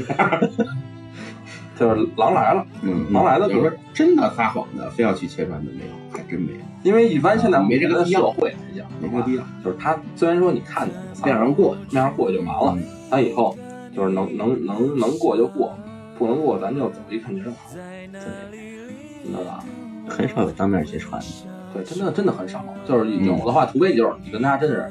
[1.79, 2.65] 就是狼来了。
[2.81, 6.59] 嗯狼来了有说真的撒谎的，非要去切穿的没有，还真没有。
[6.83, 9.43] 因为一般现在没这个社会来讲，没这个必要。
[9.63, 12.77] 就是他虽然说你看见他面上过，面上过就完了，
[13.09, 13.57] 他以后
[13.95, 15.75] 就是能能能能过就过，
[16.17, 19.63] 不能过咱就走一看就正好，知道吧？
[20.07, 21.27] 很少有当面揭穿的。
[21.73, 24.89] 对，真的真的很少，就是有的话，除非就是你跟他真是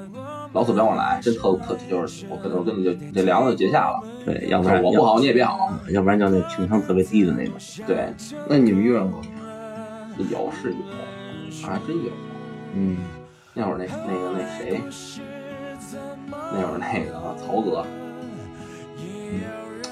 [0.57, 7.53] 老死不相往来，真特特就是我跟我跟你就这梁子就结下了，对，要不然我不好你也别好，要不然就那情商特别低的那种。
[7.87, 8.09] 对，
[8.49, 9.27] 那你们遇上过吗？
[10.17, 12.11] 有是有，还真有。
[12.73, 12.97] 嗯，
[13.53, 14.81] 那会儿那那个那谁，
[16.33, 17.85] 那会儿那个曹哥，
[18.97, 19.43] 嗯，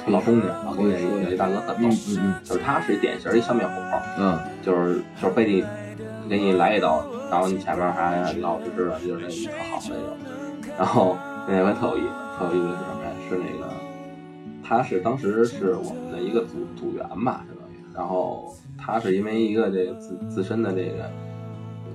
[0.07, 3.75] 老东家，老东家有有一大哥很逗，嗯嗯就是他是一典型儿一笑面虎，
[4.19, 5.63] 嗯就是就是背地
[6.27, 10.17] 给你来一刀，然后你前面还老实实的，就是那种特好的那种。
[10.79, 11.17] 然后
[11.49, 12.09] 那回特有意思，
[12.39, 13.11] 特有意思是什么呀？
[13.29, 13.71] 是那个
[14.63, 21.11] 他是当时是我们的一个组组员吧，相当于，然后他是因为一个这个自自身的这个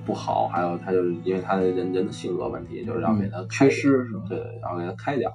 [0.06, 4.22] 不好，还有他就是因为他的人人的性格问题，就是要给他开缺失是吧？
[4.28, 5.32] 对，然后给他开掉，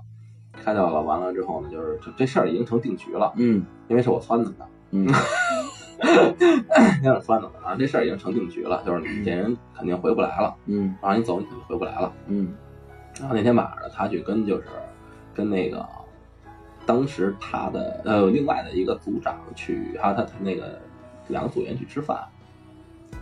[0.53, 4.67] 开掉了，完了之后呢，就是这这事儿已经成定局了，嗯因为是我撺掇的。
[4.91, 5.07] 嗯
[7.03, 7.75] 有点酸了啊！
[7.77, 12.11] 这事儿已经成定局了，就是你这人肯定回不来了，嗯让你走你肯定回不来了。
[12.27, 12.53] 嗯
[13.19, 14.67] 然后那天晚上，他去跟就是
[15.33, 15.85] 跟那个
[16.85, 20.79] 当时他的呃另外的一个组长去，还有他他那个
[21.29, 22.23] 两个组员去吃饭，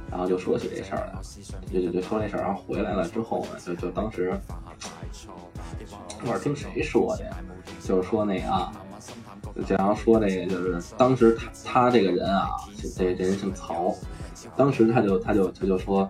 [0.10, 1.21] 然后就说起这事儿来，
[1.71, 4.38] 就就就说这事儿，然后回来了之后呢，就就当时
[6.25, 7.38] 我是听谁说的呀？
[7.82, 8.73] 就是说那个啊，
[9.56, 12.49] 就经常说那个，就是当时他他这个人啊，
[12.97, 13.95] 这这人姓曹，
[14.58, 16.10] 当时他就他就他就说，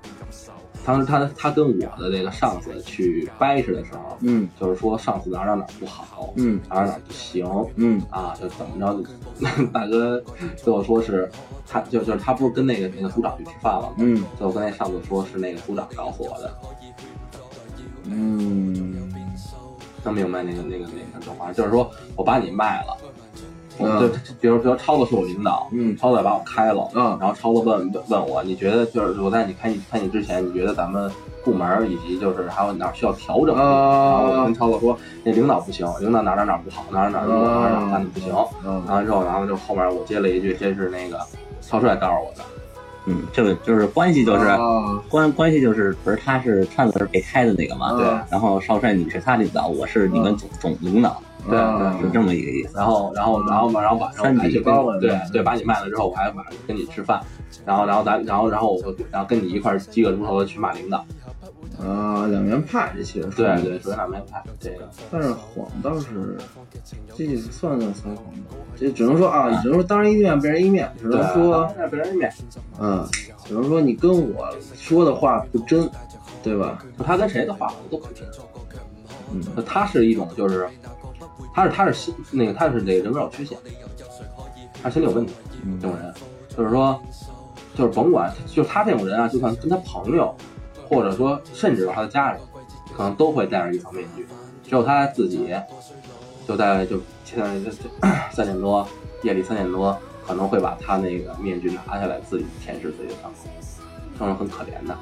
[0.86, 10.22] 当时他他跟我的这个上司去掰扯的时候，嗯就是说上司哪儿哪儿哪儿不好，嗯哪儿哪儿不行，嗯啊，就怎么着， 大哥
[10.58, 11.30] 最后说是
[11.66, 13.94] 他就就是他不是跟那个那个组长去吃饭了吗？
[14.00, 16.54] 嗯最后跟那上司说是那个组长告诉我的，
[18.06, 19.10] 嗯
[20.04, 23.03] 能明白那个那个那个状况，就是说我把你卖了，我
[23.80, 24.00] 嗯。
[24.00, 24.08] 就
[24.40, 25.96] 比如比如超子是我领导，嗯。
[25.98, 27.18] 超子把我开了，嗯。
[27.20, 31.12] 然后超子问问我，你觉得就是我在你开你开你之前，你觉得咱们
[31.44, 38.34] 部门以及就是还有哪儿需要调整然后我跟超子说，那领导不行，领导哪哪哪不好，哪哪哪儿哪儿哪哪干的不行。
[38.66, 38.84] 嗯。
[38.86, 41.20] 完了之后，然后就后面我接了一句，这是那个
[41.62, 42.44] 超帅告诉我的。
[43.06, 44.58] 嗯，这个就是关系就是啊。
[45.10, 47.98] 关关系就是不是他是串子是被开的那个嘛？
[47.98, 48.06] 对。
[48.32, 52.78] 然后少帅你是他领导，我是你们总总领导，对对是这么一个意思。
[52.78, 57.22] 然后，然后，然后，然后晚上我还去跟三级对对，把你卖了之后，我还晚上跟你吃饭，
[57.66, 61.06] 然后，然后咱，然后，然后我就，然后跟你一块儿几个钟头的去骂领导。
[61.82, 64.42] 啊，两面派这其实对对，属于两面派。
[64.60, 66.38] 这个但是谎倒是，
[67.18, 68.44] 这算不算撒谎呢？
[68.78, 72.32] 这只能说啊，只能说当人一面，别人一面，只能说，在别人面，
[72.80, 73.06] 嗯，
[73.44, 75.90] 只能说你跟我说的话不真，
[76.42, 76.82] 对吧？
[76.98, 78.26] 就他跟谁的话我都不听。
[79.36, 80.70] 嗯他是一种就是，
[81.54, 83.58] 他是他是心那个他是那个人格有缺陷，
[84.82, 85.34] 他心理有问题。
[85.66, 86.14] 嗯这种人，
[86.50, 87.02] 就是说，
[87.74, 90.36] 就是甭管，就是他这种人啊，就算跟他朋友，
[90.90, 92.42] 或者说甚至他的家人，
[92.96, 94.28] 可能都会戴上一层面具，
[94.64, 95.56] 只有他自己，
[96.46, 97.90] 就在就现在就就
[98.34, 98.86] 三点多，
[99.22, 103.40] 夜里三点多，可能会把他那个面具拿下来，自己舔舐自己的伤口，
[104.20, 104.98] 这种很可怜的。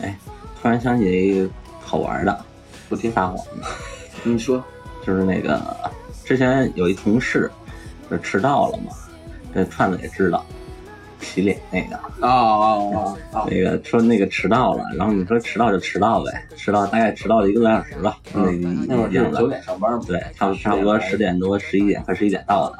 [0.00, 0.18] 哎
[0.60, 1.48] 突然想起一个
[1.80, 2.44] 好玩的，
[2.88, 3.36] 不听撒谎，
[4.24, 4.62] 你说，
[5.06, 5.60] 就是那个
[6.24, 7.50] 之前有一同事
[8.10, 8.92] 就迟到了嘛，
[9.54, 10.44] 这串子也知道，
[11.20, 11.96] 洗脸那个。
[12.26, 13.46] 啊啊啊啊！
[13.50, 18.42] 那个说那个迟到了，然后你说迟到就迟到呗，迟到大概迟到了一个多小时吧，那
[18.86, 19.38] 那会儿是样子。
[19.38, 22.76] 九点上班嘛，对，差不差不多十点多、十一点快十一点到的。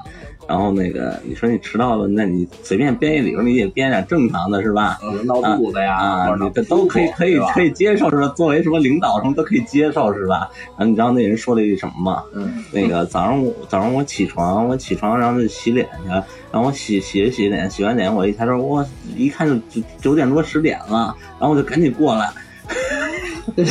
[0.53, 4.99] 然后那个你说你迟到了，那你随便编一理由，你也编点正常的是吧？
[5.25, 7.69] 闹肚子呀，啊你这都可以可以可以。
[7.69, 8.29] 以接受是吧？
[8.37, 10.51] 作为什么领导什么都可以接受是吧？
[10.77, 12.23] 然后你知道那人说了一句什么吗？
[12.35, 18.87] 嗯那个早上我早上我起床，我起床然后就洗脸去，然后我洗洗洗脸，洗完脸我一抬头，我
[19.17, 22.29] 一看就九九点多十点了，然后我就赶紧过来，
[23.57, 23.64] 洗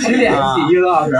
[0.00, 1.12] 洗 脸洗一个多小时，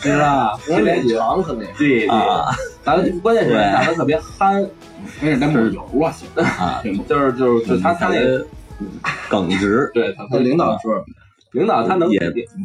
[0.00, 0.58] 知道吧？
[0.58, 2.46] 洗脸洗长可能对对啊，
[2.84, 4.60] 打的关键是对打的特别憨，
[5.20, 6.28] 没事，咱抹油啊，行。
[6.44, 8.46] 啊，就是就是就他他那个
[9.28, 11.04] 耿直，对他他领导说，
[11.52, 12.20] 领导他能也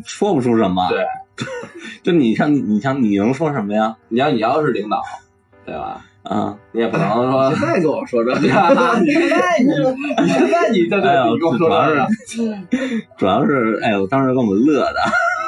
[0.06, 0.88] 说不出什么。
[0.90, 1.06] 对，
[2.04, 3.96] 就你像你像你能说什么呀？
[4.10, 5.02] 你要你要是领导，
[5.66, 6.06] 对吧？
[6.24, 9.66] 啊，你也不能说现在跟我说这， 你现在你
[10.24, 12.08] 你现在你这这你跟我说这个，
[13.18, 14.96] 主要是哎呦，当时给我们乐的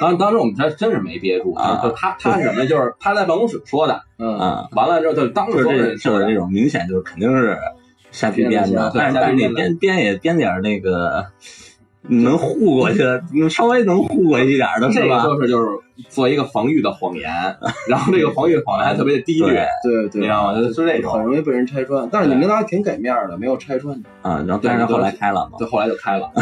[0.02, 2.66] 当当时我们真真是没憋住，啊就他他是什么？
[2.68, 7.58] 就是他在办公室说的，嗯啊，完了之后就当就是这着所有人说的就是这，种明显就是肯定是
[8.12, 11.26] 瞎逼编的，对但是但是你编编编也编点那个
[12.08, 15.24] 能护过去的，稍微能护过去一点的这个是吧？
[15.24, 15.70] 就是就是
[16.10, 17.32] 做一个防御的谎言，
[17.90, 20.56] 然后这个防御的谎言还特别的低劣，对对，你知道吗？
[20.60, 21.24] 就是这很。
[21.24, 22.08] 容易被人拆穿。
[22.12, 24.04] 但是你领导还挺给面的，没有拆穿你。
[24.22, 26.32] 啊，然后但是后来开了嘛，就后来就开了。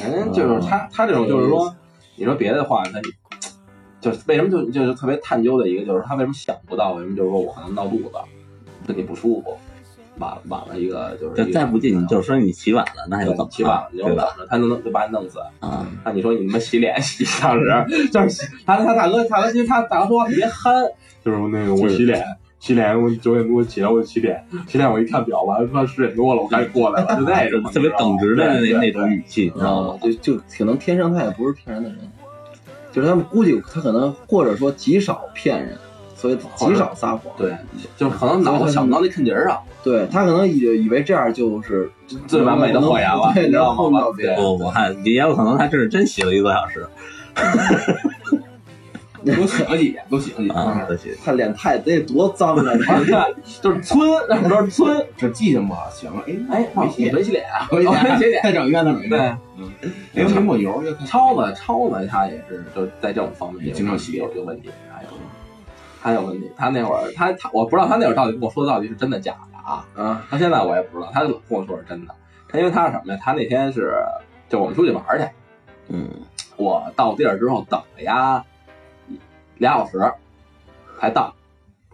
[0.00, 1.74] 人就是他，他这种就是说，
[2.16, 3.00] 你说别的话，他
[4.00, 8.12] 就是为什么就就是特别探究的一个，就是他为什么想不到，为什么就是说我可能闹肚子，
[8.86, 9.56] 身体不舒服，
[10.18, 14.24] 晚晚了一个就是就再不济你就说你起晚了，那又怎么起晚了，你对吧？
[14.24, 15.38] 就等着他能就把你弄死。
[15.60, 17.66] 啊，那你说你他妈洗脸洗一小时，
[18.12, 20.84] 就是洗他他大哥大哥，其实他大哥说话特别憨，
[21.24, 22.24] 就是那个我洗脸。
[22.60, 29.98] 洗脸，我九点多起来，我就洗脸，洗脸我一看表，完了他妈十点多了，我赶紧过来了，就那种 特别耿直的那那种语气，你知道吗？
[30.02, 31.98] 就就可能天生他也不是骗人的人，
[32.90, 35.78] 就是他们估计他可能或者说极少骗人，
[36.18, 37.32] 所以极少撒谎。
[37.38, 37.56] 对，
[37.96, 41.88] 就是可能脑子想不到那坑节儿上，对他可能以以为这样就是
[42.26, 44.00] 最完美的谎言了，对，你知道吗。
[44.36, 46.86] 不，我看也有可能他这是真洗了一个多小时
[49.24, 50.54] 多洗了几遍，多洗了几遍。
[50.56, 52.72] 啊，可惜他脸太得多脏啊！
[53.60, 57.82] 就是村，那时候村， 这记性不好，行了，哎哎，没洗没洗脸啊，没
[58.16, 58.40] 洗脸。
[58.42, 59.70] 再整一遍，再整一对遍。，嗯，
[60.14, 64.70] 哎，没抹油就超子，超子他也是，就在这种方面经常洗有有问题，
[66.08, 66.50] 他有问题。
[66.56, 69.84] 他那会儿，他他，我不知道他那会儿到底跟我说的到底是真的假的啊？
[69.94, 72.14] 嗯，他现在我也不知道，他跟我说是真的。
[72.48, 73.20] 他因为他是什么呀？
[73.22, 73.94] 他那天是
[74.48, 75.28] 就我们出去玩去，
[75.88, 76.08] 嗯，
[76.56, 78.42] 我到地儿之后等了呀
[79.58, 80.12] 俩小时，
[80.98, 81.34] 才到。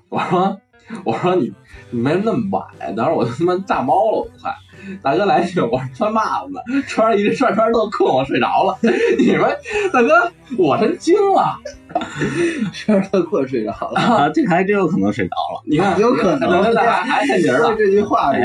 [0.09, 0.61] 我说
[1.05, 1.53] 我说你
[1.90, 2.94] 你为什么那么晚呀？
[2.96, 4.55] 当时我他妈炸毛了，我都快。
[5.03, 8.79] 大哥来一句，我是穿袜子呢，穿着一穿穿特困，我睡着了。
[9.18, 9.57] 你们
[9.92, 11.59] 大哥，我真惊了。
[12.73, 15.62] 穿着特困睡着了，啊，这还真有可能睡着了。
[15.66, 17.75] 你看，有可能 咱俩还看节儿了。
[17.77, 18.40] 这句话是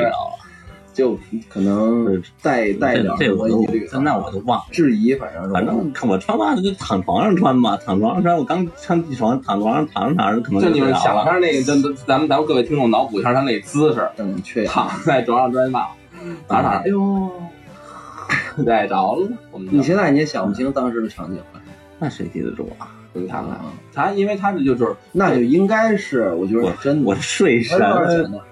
[0.00, 0.38] 着了。
[0.98, 1.16] 就
[1.48, 4.64] 可能带带点这这我疑虑，那我都忘了。
[4.72, 8.36] 质疑，反正反正看我穿袜子就躺床上穿嘛，躺床上穿。
[8.36, 15.86] 我刚上起床，躺床上躺着躺着，可能就你们睡着了想象那个，咱咱们咱们各位听众脑补一下他那姿势，嗯确躺在床上穿袜，
[16.48, 17.30] 躺着躺着，哎呦，
[18.66, 19.28] 赖着了。
[19.52, 21.60] 我们你现在你也想不清当时的场景了，
[22.00, 22.90] 那谁记得住啊？
[23.18, 27.08] 你看看啊，他，因为他这就是那就应该是，我觉得我真的。
[27.08, 27.78] 我睡神，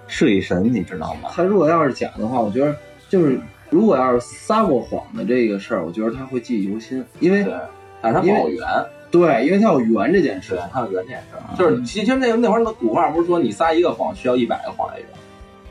[0.07, 1.31] 睡神，你知道吗？
[1.33, 2.75] 他如果要是假的话，我觉得
[3.09, 3.39] 就是
[3.71, 7.55] 如果要是撒过谎的这个事儿，我觉得他会记忆犹新，因为对，
[8.01, 8.67] 但是他不好圆，
[9.11, 10.55] 对，因为他有圆这件事。
[10.55, 15.09] 对，，他有圆这件事儿，就是其实那那会儿那个古话不是说你撒一个谎需要一百个谎来圆，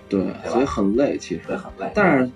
[0.09, 0.37] 对，吧？
[0.47, 1.55] 所以很累，其实。
[1.55, 1.91] 很累。
[1.93, 2.29] 但是，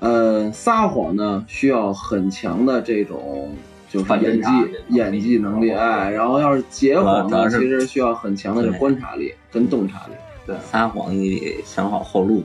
[0.00, 3.54] 呃，撒谎呢需要很强的这种
[3.94, 4.48] 就是演技
[4.88, 10.14] 演技能力，哎，然后要是结谎呢，其实需要很强的这观察力跟洞察力。
[10.44, 12.42] 对撒谎你得想好后路，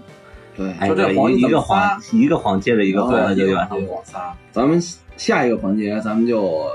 [0.56, 4.80] 对，哎，就这谎你一个谎一个谎接着一个谎，那就往撒，咱们
[5.18, 6.70] 下一个环节，咱们就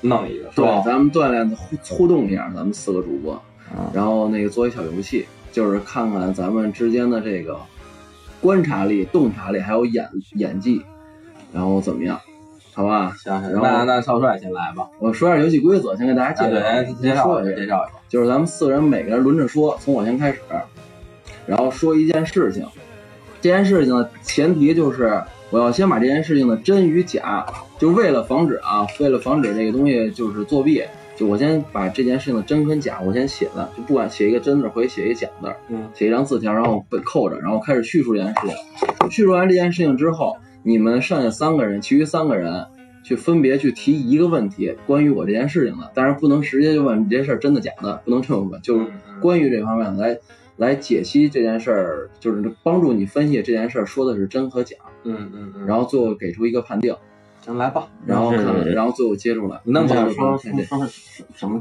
[0.00, 3.32] 弄一个，对，咱们锻炼互互动一下，咱们四个主播，
[3.70, 3.88] 啊。
[3.94, 7.56] 然后那个做一小游戏，就是看看咱们之间的这个
[8.40, 10.82] 观察力、洞察力，还有演演技，
[11.52, 12.20] 然后怎么样？
[12.78, 14.88] 好吧，行行，那那少帅先来吧。
[15.00, 17.98] 我说下游戏规则，先给大家啊，介绍，一下，介绍一下，说一下，介绍一下。
[18.08, 20.38] 就是咱们四个人每个人轮着说，从我先开始，
[21.44, 22.64] 然后说一件事情。
[23.40, 27.44] 这件事情的前提就是我要先把这件事情的真与假，
[27.80, 30.84] 就为了防止啊，为了防止这个东西就是作弊，
[31.16, 39.10] 就我先把这件事情的真跟假我先写了，就不管写一个真字或者写一个假字，嗯，写一张字条，然后被扣着，然后开始叙述这件事情。
[39.10, 42.66] 叙述完这件事情之后，你们剩下三个人，其余三个人
[43.02, 48.86] 去分别去提一个问题，关于我这件事情的，但是不能直接就问这件事儿真的假的，不能这么问，就是
[49.20, 50.18] 关于这方面来
[50.56, 56.94] 来解析这件事儿，就是帮助你分析这件事儿说的是真和假，嗯嗯嗯，然后最后给出一个判定，
[57.44, 59.60] 行来吧，然后看看，然后最后接出来。
[59.64, 61.60] 你那么想说这说说是什么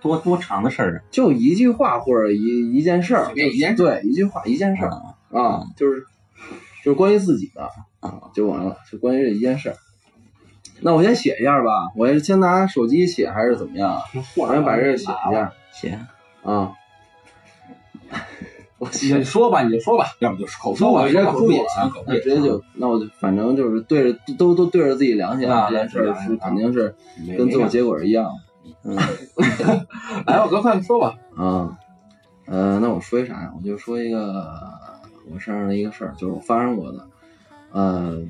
[0.00, 5.00] 多多长的事儿就一句话或者一一件事儿，一件对，一句话一件事儿啊？
[5.32, 6.02] 啊，就是
[6.84, 7.68] 就是关于自己的
[8.04, 9.76] 啊，就完了，就关于这一件事儿。
[10.80, 14.02] 那我先写一下吧，我是先拿手机写还是怎么样？
[14.36, 15.98] 我先把这个写一下写
[16.42, 16.72] 啊。
[18.76, 22.14] 我你说吧，你就说吧，要不就是口述吧我觉得说吧口述也行，那。
[22.20, 26.94] 直接就，那我就反正就是对着都都对着自己良心啊这件事儿是肯定是
[27.38, 28.30] 跟最后结果是一样
[28.82, 28.94] 嗯，
[30.26, 31.16] 来吧，哥快说吧。
[31.36, 31.78] 啊。
[32.46, 33.52] 呃，那我说一啥呀？
[33.56, 34.52] 我就说一个
[35.32, 37.08] 我身上的一个事儿，就是我发生过的。
[37.74, 38.22] 呃，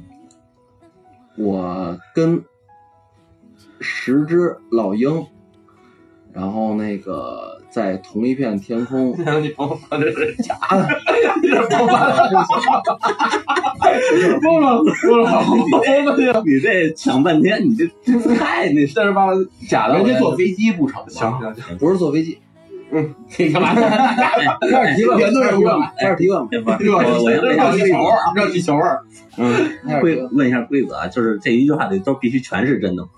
[1.37, 2.43] 我跟
[3.79, 5.27] 十只老鹰，
[6.33, 9.11] 然后那个在同一片天空，
[9.43, 10.89] 你甭说这是假的，
[11.43, 12.11] 你这甭把
[14.41, 19.27] 不了不了，你这抢 半天，你这这太那这是把
[19.69, 21.09] 假的，人家坐飞机不成吗？
[21.11, 22.39] 行行行，不是坐飞机。
[23.39, 23.75] 你干嘛？
[24.71, 29.03] 开始提问，原对开始提问，开始提问，这不是我我先问一下规则，热气球味儿，热气球味儿。
[29.37, 33.09] 嗯，规问一下规则啊，就是这一句话得都必须全是真的吗？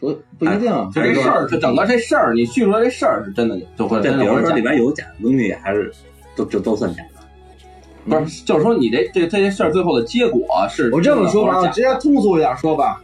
[0.00, 5.92] 不不一定，就这事儿，就整个这事儿，你叙述这事儿是真的，就会这比如说里边有假的东西，还是
[6.34, 8.18] 都就都算假的？
[8.20, 13.00] 不是，就是说你这这这些事儿最后的结果是我这么说吧，直接通俗一点说吧，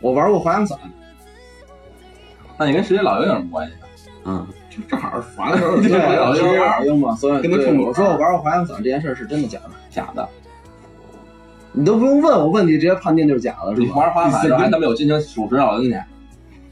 [0.00, 0.78] 我玩过滑翔伞，
[2.58, 3.74] 那你跟世界老鹰有什么关系？
[4.24, 10.28] 嗯，就正好滑的时候，对， 就我是老鹰老鹰嘛，所以对跟他冲着玩我说我玩过滑翔伞这件事是真的假的，假的，
[11.72, 13.96] 你都不用问我问题，直接判定就是假的，是你吧？
[13.96, 16.00] 玩滑板的时候还他妈有心情数十老鹰去，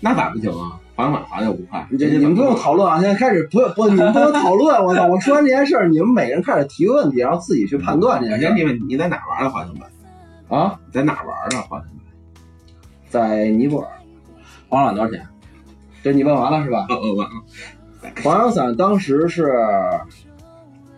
[0.01, 0.81] 那咋不行啊？
[0.97, 5.07] 滑板滑的又不快，你这你们不用讨论啊，现在开始不不，你们不用讨论，我操！
[5.07, 10.61] 我说完这件事儿，你们每个人开始提问题，然后自己去判断这件事儿首先你问你在哪玩的滑翔板？
[10.61, 10.79] 啊。
[10.93, 12.13] 在哪玩的滑翔板？
[13.09, 13.89] 在尼泊尔，
[14.69, 15.27] 滑板多少钱？
[16.03, 16.87] 这你问完了是吧？
[16.91, 17.35] 哦哦完了，
[18.23, 19.53] 滑翔伞当时是，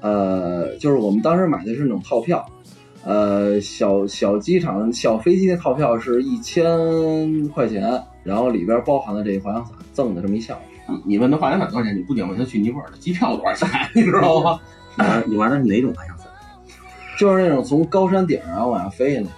[0.01, 2.45] 呃，就是我们当时买的是那种套票，
[3.05, 10.63] 呃，小小机场小飞机的套票是一千块钱，然后里边包含了这个滑翔伞赠的这么一项目。
[10.89, 11.97] 你你问他滑翔伞多少钱？
[11.97, 14.61] 你不仅问他去尼泊尔的机票多少钱，你知道吗？
[14.97, 16.27] 你玩你玩的是哪种滑翔伞？
[17.19, 19.33] 就是那种从高山顶上往下飞的那种，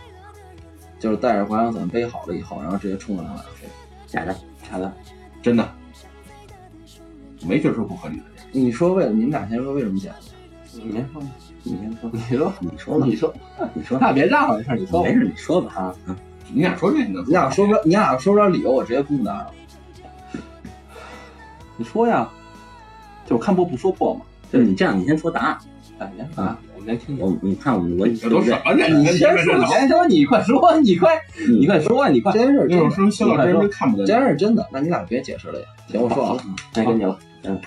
[0.98, 3.68] 就是带着滑翔伞背好了以后，然后直接冲着往下飞。
[4.06, 4.34] 假的，
[4.70, 4.92] 假的，
[5.42, 5.68] 真的，
[7.46, 8.46] 没觉得说不合理的点。
[8.52, 10.12] 你说为了你们俩先说为什么剪？
[10.82, 11.22] 你先说，
[11.62, 13.34] 你先说，你说，你说吧，你说，
[13.74, 15.14] 你说，那别让了，这事你说没。
[15.14, 15.94] 事，你说吧啊。
[16.06, 16.16] 嗯
[16.52, 19.50] 你俩说这个你俩说不了，你俩说不了理由，我直接公答了。
[21.78, 22.28] 你说呀，
[23.24, 24.20] 就看破不说破嘛。
[24.52, 25.58] 就是你这样，你先说答案。
[25.98, 27.24] 哎，你先啊，我先听听。
[27.24, 29.00] 我你看我我这都什么人？
[29.00, 31.18] 你先说，你先说，你快说，你快，
[31.48, 32.40] 你快说，你快这。
[32.40, 35.66] 件事那种真的，说肖老师真看不得这件事真的，那你俩别解释了呀。
[35.88, 36.42] 行，我说完了。
[36.74, 37.18] 该跟你了。
[37.44, 37.60] 嗯，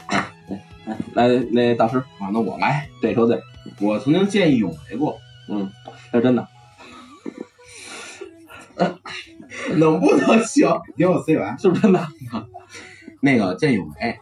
[1.14, 2.88] 来，那大师，啊，那我来。
[3.02, 3.40] 对说对，
[3.80, 5.20] 我曾经见义勇为过，
[5.50, 5.70] 嗯，
[6.12, 6.48] 这是真的，
[9.76, 10.68] 能不能行？
[10.96, 11.58] 给我 C 完。
[11.60, 12.08] 是不是真的？
[13.22, 14.18] 那个见义勇为，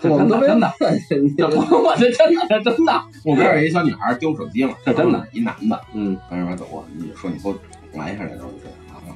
[0.00, 7.58] 这我们都没真的，我这真的，这真的，我边有一小女孩丢手机了，这真的，一男的，嗯往那边走过，你说你给我
[7.94, 8.44] 拦一下来着，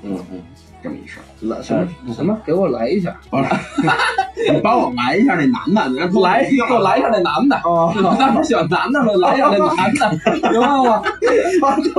[0.02, 0.42] 嗯嗯，
[0.82, 1.22] 这么一事儿。
[1.48, 1.74] 来什
[2.04, 2.36] 么什么？
[2.44, 3.16] 给我来一下。
[3.30, 3.44] 不是，
[4.52, 10.10] 你帮我来一下那男的，你让他来，给我来一下那男的，哦，我当时选男的了，来一下那男的，
[10.50, 11.02] 明白吗？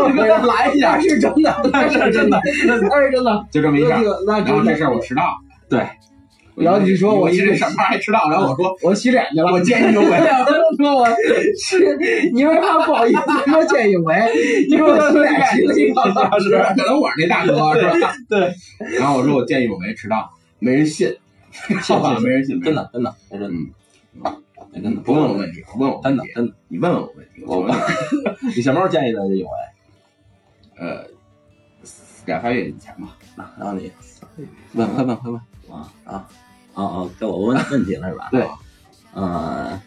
[0.09, 3.45] 你给他来一下，是真的，那是真的，那是真的。
[3.51, 3.99] 就这么一事儿。
[4.25, 5.23] 那然后这事儿我迟到，
[5.69, 5.87] 对，
[6.55, 9.51] 然后你说我我这什么还迟到，然后我说我洗脸去了。
[9.51, 10.17] 我见义勇为，
[10.77, 13.21] 说我是你为怕不好意思
[13.51, 14.15] 说见义勇为？
[14.67, 16.49] 因为我洗脸洗了一个小时。
[16.49, 18.13] 是可能我是那大哥是吧？
[18.29, 18.53] 对。
[18.99, 20.29] 然后我说我见义勇为迟到，
[20.59, 21.15] 没人信，
[21.51, 23.53] 信好吧没人信，真的，真的，这真的，
[24.23, 24.43] 嗯，
[24.73, 27.73] 真的，不问我问题，不问我，真的真的，你问问我问题，我问，
[28.55, 30.85] 你什么时候建议的这勇为？
[30.85, 31.05] 呃，
[32.25, 33.17] 两仨月以前吧，
[33.57, 33.91] 然后你
[34.73, 35.41] 问，快问，快问，
[35.71, 36.27] 啊啊
[36.73, 38.29] 哦哦，该我问问题了是吧？
[38.31, 38.47] 对。
[39.13, 39.81] 呃，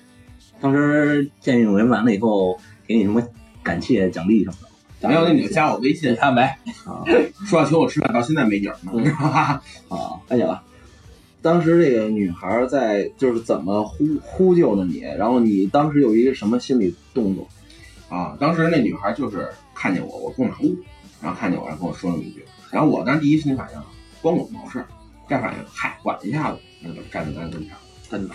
[0.61, 3.23] 当时见义勇为完了以后，给你什么
[3.63, 4.57] 感谢奖励什么
[5.01, 5.09] 的？
[5.09, 6.43] 没有那你就加我微信，看没？
[6.85, 7.05] 啊
[7.47, 9.11] 说要请我吃饭，到现在没影儿呢？
[9.19, 9.63] 啊，
[10.29, 10.63] 看见了，
[11.41, 17.47] 当时这个女孩在就是怎么呼呼救的你，然后你当时有一个什么心理动作？
[18.11, 20.77] 啊，当时那女孩就是看见我，我过马路，
[21.23, 23.81] 然后看见我，然后跟我说那么一句，然后我当时第一心反应，
[24.21, 24.87] 关我毛事儿，
[25.29, 27.71] 第二反应，嗨，管一下子，那就站在咱跟前，
[28.11, 28.35] 真的，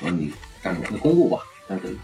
[0.00, 0.32] 我说你
[0.62, 1.38] 站住，你公布吧，
[1.68, 1.98] 这是真的，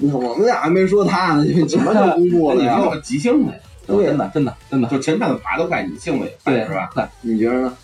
[0.00, 2.76] 那我们俩还没说他呢，就什么就公布了呀？
[2.76, 6.90] 你说我急性子呀，对真的，真的，真的，就前面的爬都快，你性子也快对，是吧？？
[6.94, 7.76] 快，你觉得呢？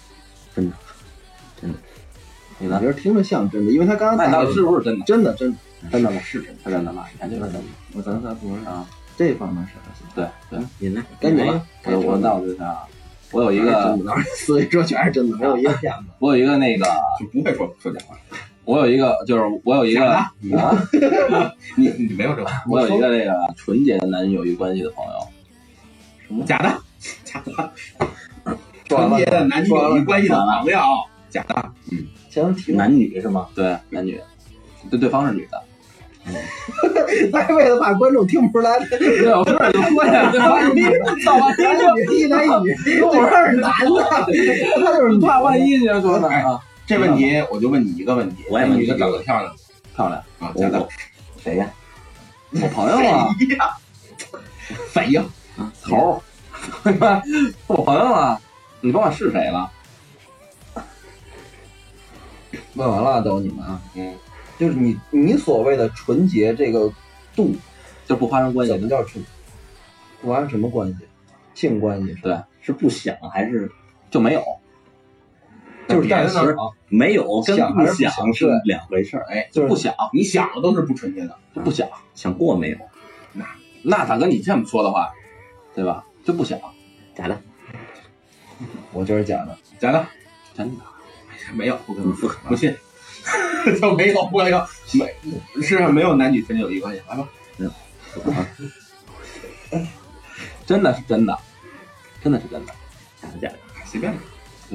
[0.54, 0.76] 真的，
[1.60, 1.78] 真的
[2.58, 2.76] 你呢？
[2.76, 5.04] 我觉得听着像真的，因为他刚刚打的底是不是真的？
[5.04, 5.58] 真的真的，
[5.90, 6.20] 真的吗？
[6.20, 7.04] 是真的，是真的吗？
[7.12, 8.86] 你看这个真的，我咱仨不是啊，
[9.16, 9.72] 这方面是
[10.14, 11.04] 对对，你呢？
[11.20, 11.66] 该你了。
[11.84, 12.76] 我我那我就想，
[13.30, 14.14] 我有一个，的，
[14.46, 16.04] 所以说全是真的，没有一个骗子。
[16.18, 16.86] 我有一个那个，
[17.20, 18.16] 就不会说说假话，
[18.64, 20.32] 我有一个，就是我有一个，啊，
[21.76, 25.28] 你你没有这个，我有一个那个纯洁的男女友谊关系的朋友，
[26.26, 26.80] 什么假的，
[27.24, 27.72] 假的，
[28.84, 30.80] 纯洁的男女友谊关系的朋友，
[31.28, 31.72] 假的，
[32.30, 32.72] 行，提。
[32.72, 33.48] 男女是吗？
[33.54, 34.18] 对，男女，
[34.90, 35.62] 对，对方是女的，
[37.54, 40.82] 为了怕观众听不出来，对，我说就说呀，对方是女，
[42.14, 44.02] 一男一女，我说是男的，
[44.84, 49.54] 他就是怕万一你要说呢啊，这问题我就问你一个问题，我也问你女的长得漂亮
[49.94, 50.88] 漂亮，啊，假的我，
[51.42, 51.66] 谁呀？
[52.50, 53.28] 我朋友啊，
[54.92, 55.22] 反应
[55.82, 56.22] 头
[56.84, 57.22] 儿，
[57.66, 58.40] 我朋友啊，
[58.80, 59.70] 你甭管是谁了，
[62.74, 64.14] 问完了都你们啊，嗯，
[64.58, 66.92] 就是你你所谓的纯洁这个
[67.36, 67.54] 度，
[68.06, 69.24] 就不发生关系的，怎么叫纯？
[70.20, 70.96] 不发生什么关系？
[71.54, 72.22] 性关系是？
[72.22, 73.70] 对，是不想还是
[74.10, 74.42] 就没有，
[75.88, 76.56] 就是暂时
[76.88, 77.40] 没有？
[77.42, 79.24] 跟想不想是两回事儿。
[79.28, 82.78] 哎，就是不想，你想的都是不纯洁的，就不想，想过没有？
[83.32, 83.44] 那
[83.82, 85.12] 那大哥你这么说的话，
[85.74, 86.04] 对吧？
[86.24, 86.58] 就不想，
[87.14, 87.40] 假的，
[88.92, 89.56] 我就是假的。
[89.78, 90.06] 假的，
[90.54, 90.82] 真的，
[91.54, 92.74] 没有，不可能，不不信，
[93.80, 95.14] 就没有，不可能，没，
[95.62, 97.28] 世上没有男女纯洁友谊关系，来吧，
[100.66, 101.38] 真的是真的，
[102.22, 102.72] 真的是真的，
[103.22, 103.54] 假的假的。
[103.84, 104.18] 随便吧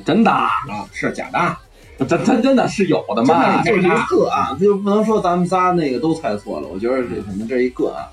[0.05, 0.51] 真的，啊，
[0.91, 3.61] 是假的，真真真的是有的嘛？
[3.61, 6.67] 就是一个个案，就不能说咱们仨那个都猜错了。
[6.67, 8.09] 我觉得这可能这一个啊，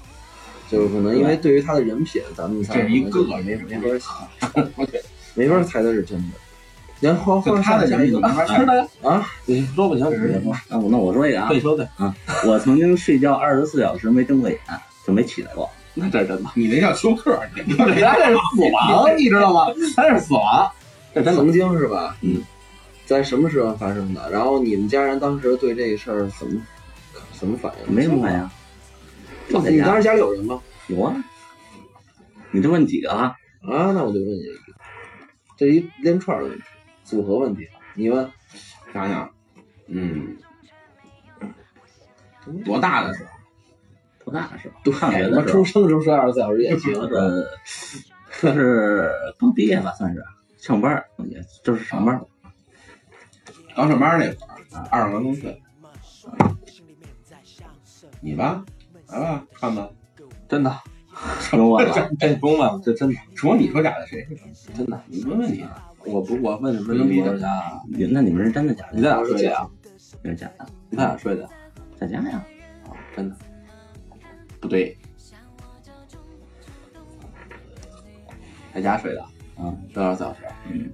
[0.71, 4.29] 就是可能因为对于他的人品，咱们仨这一个没没法
[4.91, 5.03] 对，
[5.35, 6.37] 没法猜他是真的。
[7.01, 8.87] 然后就他的人品就没法真的呀？
[9.03, 10.07] 啊，你说不行，
[10.69, 11.87] 那我那我说一个啊对，，说对，
[12.47, 14.59] 我曾经睡觉二十四小时没睁过眼，
[15.07, 15.69] 就没起来过。
[15.95, 19.67] 那这是真的，你那叫休克，你他这是死亡， 你知道吗？
[19.97, 20.71] 他这是死亡，
[21.15, 22.17] 这真曾经是吧？
[22.21, 22.43] 嗯，
[23.07, 24.31] 在什么时候发生的？
[24.31, 26.61] 然后你们家人当时对这个事儿怎么
[27.33, 27.95] 怎么反应？
[27.95, 28.51] 没什么反应。
[29.73, 30.61] 你当时家里有人吗？
[30.87, 31.13] 有啊。
[32.53, 33.35] 你这问几个啊？
[33.63, 34.53] 啊，那我就问你一个，
[35.57, 36.63] 这一连串的问题，
[37.11, 38.31] 组合问题，你问。
[38.93, 39.31] 想想，
[39.87, 40.37] 嗯，
[42.65, 43.31] 多大的时候？
[44.25, 44.93] 多大的时候？
[44.93, 46.93] 上学他妈的时候出，生时候睡二十四小时夜行？
[47.01, 47.45] 呃，
[48.41, 50.25] 就是刚毕业吧，算是
[50.59, 52.27] 上班儿，也就是上班儿。
[53.77, 54.37] 刚上班那会
[54.77, 55.63] 儿，二十多公岁。
[58.21, 58.65] 你吧，
[59.09, 59.89] 来吧，看吧。
[60.49, 60.77] 真的，
[61.39, 64.55] 说我了，这不用问了，这真的除了你说假的，谁是真的？
[64.77, 65.65] 真的，你问问你，
[66.05, 67.81] 我不我问什么不能逼着家？
[68.11, 68.97] 那你们是真的假的？
[68.97, 69.69] 你在哪睡的呀？
[70.23, 71.49] 这是假的，你在哪睡的？
[71.99, 72.45] 在家呀。
[72.89, 73.37] 啊，真的，
[74.61, 74.97] 不对，
[78.75, 79.23] 在家睡的，
[79.57, 80.91] 啊，睡二十四小时，嗯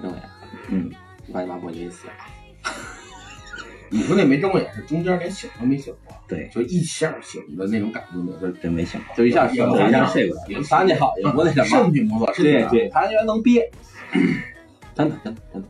[0.00, 0.22] 睁眼，
[0.70, 0.90] 嗯，
[1.32, 2.12] 把你妈给我给死了。
[3.92, 10.44] 你说那没睁过眼是中间连醒都没醒过，对，就一下醒的那种感觉没有，就是真没醒过，就一下也我一睡了一下下睡过来。
[10.48, 13.70] 也他那好，也不那什么，肾挺不错，对对，他居然能憋，
[14.94, 15.68] 真的真的真的，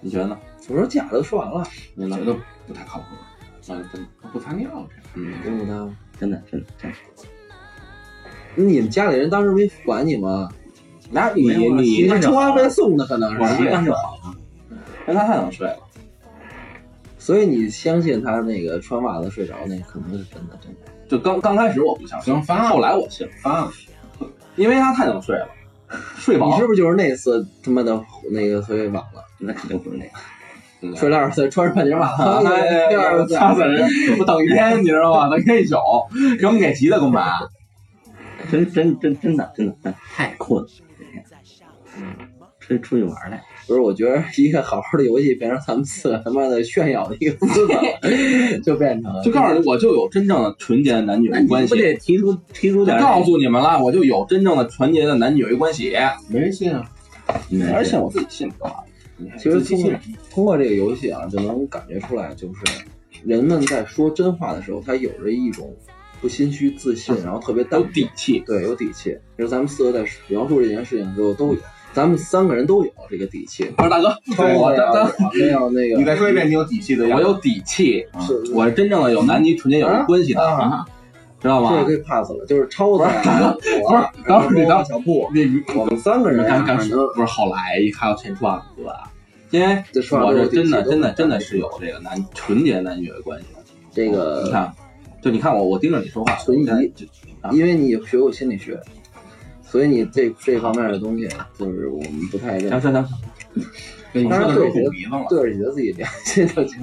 [0.00, 0.38] 你觉得呢？
[0.68, 1.62] 我说假的说完了，
[1.94, 2.24] 你呢觉？
[2.24, 2.36] 得
[2.66, 3.28] 不太靠谱，啊，
[3.62, 3.88] 真的，
[4.32, 5.74] 不撒尿这嗯，真不对？
[6.18, 6.96] 真的，真的，真的。
[8.54, 10.48] 你们家里人当时没管你吗？
[11.10, 14.34] 那你你你那充话费送的可能我习惯就好了。
[15.06, 15.78] 那他太能睡了，
[17.30, 20.90] 所以你相信他那个穿袜子睡着那可能是真的，真的。
[21.08, 23.70] 就刚刚开始我不相信，行翻后来我信，翻了，
[24.56, 25.48] 因为他太能睡了，
[26.18, 28.02] 睡饱你是不是就是那次他妈的
[28.32, 30.10] 那个特别晚了，那肯定不是那个。
[30.82, 32.48] 嗯睡了二十岁，穿着半截袜子，
[32.88, 33.88] 第二次操死人！
[34.18, 35.30] 我等一天，你知道吗？
[35.30, 35.76] 等一天一宿，
[36.36, 37.30] 给我们给急的，公妈。
[38.50, 40.68] 真真真真的真的真的太困了，
[40.98, 41.24] 这天，
[42.58, 43.40] 出出去玩来，
[43.70, 51.72] 不是，我觉得一个好好的游戏变成咱们四个他妈的炫耀的一个资本了，就变成了就告诉你，我就有真正的纯洁的男女关系。
[51.72, 55.92] 不得提出提出点告诉你们了，我就有真正的纯洁的男女关系，
[56.28, 56.90] 没人信啊，
[57.48, 58.78] 你而且我自己信就完了。
[59.38, 59.92] 其实通过
[60.32, 62.84] 通过这个游戏啊，就能感觉出来，就是
[63.24, 65.72] 人们在说真话的时候，他有着一种
[66.20, 69.16] 不心虚、自信，然后特别有，底气，对，有底气。
[69.38, 71.60] 就是咱们四个在描述这件事情的时候都有，
[71.92, 73.64] 咱们三个人都有这个底气。
[73.76, 80.84] 不是大哥，我对啊当没有那个，你再说一遍，你有底气的样子，我有底气，是我是真正的有男女纯洁有关系的，啊，
[81.40, 81.70] 知道吗？
[81.72, 81.84] 这个？
[81.84, 89.10] 可以 pass 了，就是超子不是等会儿你等小布，你你我们三个人啊，刚刚是反正不是后来一看到陈川哥啊，
[89.50, 93.60] 因为我这话都有底气真的真的真的是有这个男纯洁男女的关系的。
[93.92, 94.72] 这你看，
[95.20, 96.92] 就你看我我盯着你说话，存疑
[97.52, 98.78] 因为你学过心理学，
[99.70, 102.80] 所以你这这方面的东西就是我们不太认行。
[102.80, 103.08] 行行，
[104.12, 106.80] 跟你说的是狗鼻子了，对着自己良心就行。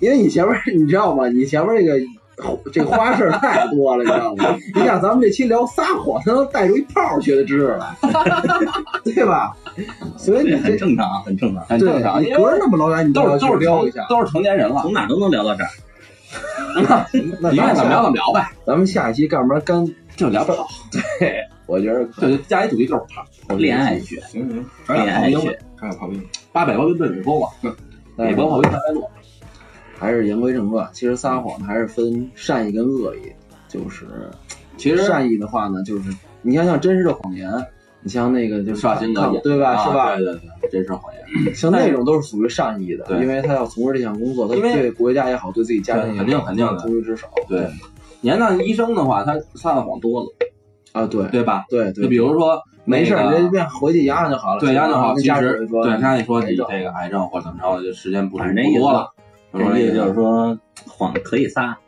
[0.00, 1.28] 因为你前面你知道吗？
[1.28, 2.04] 你前面这个
[2.72, 4.56] 这花事儿太多了，你知道吗？
[4.74, 7.94] 你想咱们这期聊撒谎，他能带出一炮学的知识来，
[9.04, 9.56] 对吧？
[10.16, 14.04] 所以你这很这正常，很正常，很正常，你隔着那么老远，你要都是都是撩一下。
[14.08, 15.70] 都是成年人了，从哪都能聊到这儿。
[17.40, 18.10] 那你愿意怎么聊怎么？
[18.10, 19.86] 么聊呗，咱们下一期干嘛干？
[20.18, 20.66] 就聊跑，
[21.20, 27.74] 对，我觉得可以就加一主题就是跑，恋爱学，行行，找恋爱点炮兵吧学，，找点炮兵，八百炮兵对你说嘛，
[28.16, 29.08] 美国炮兵三百多，
[29.96, 30.90] 还是言归正传。
[30.92, 33.32] 其实撒谎还是分善意跟恶意，
[33.68, 34.06] 就是
[34.76, 36.12] 其实善意的话呢，就是
[36.42, 37.48] 你看像真实的谎言，
[38.02, 39.74] 你像那个就是施瓦辛格演对吧？
[39.76, 40.16] 啊是吧？
[40.16, 47.28] 对对对，真是谎言， 像那种都是属于善意的，因为他要从事这项工作，他对国家也好，对自己家庭也好，肯定肯定的出于之手。
[47.48, 47.64] 对。
[48.20, 50.26] 你要让医生的话，他撒的谎多了，
[50.92, 51.64] 啊，对对吧？
[51.68, 55.14] 对对，就比如说没事儿，那个你这便回去养养就好了，对，压就好。
[55.14, 59.10] 其实对，他一说你这个癌症或者怎么着，就时间不是反正这意思不多了。
[59.52, 60.58] 这意思就是说，
[60.88, 61.78] 谎可以撒，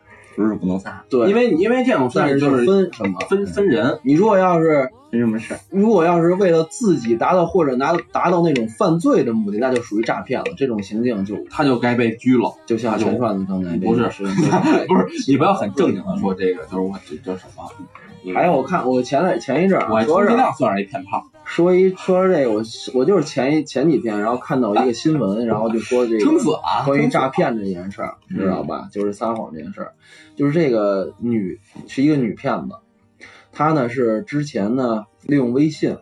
[0.40, 3.20] 不是不能撒，对，因为因为这种事但是儿就是分什么？
[3.28, 5.60] 分分人，你如果要是没什么事儿。
[5.68, 10.46] 如果要是为了自己达到或者拿达到那种犯罪的目的，那就属于诈骗了。
[10.56, 12.54] 这种行径就他就该被拘了。
[12.64, 14.08] 就像陈串子刚才这不是，
[14.88, 18.32] 不是，你不要很正经的说这个，就是我这叫什么？
[18.34, 22.62] 还有我看我前两前一阵儿我充说是其量算是一骗炮，说一说这个，我
[22.94, 26.24] 我就是前一前几天，然后看到一个新闻，然后就说这个！
[26.86, 28.88] 关于诈骗这件事儿，嗯知道吧？
[28.92, 29.92] 就是撒谎这件事儿，
[30.36, 32.76] 就是这个女是一个女骗子，
[33.50, 35.96] 她呢是之前呢利用微信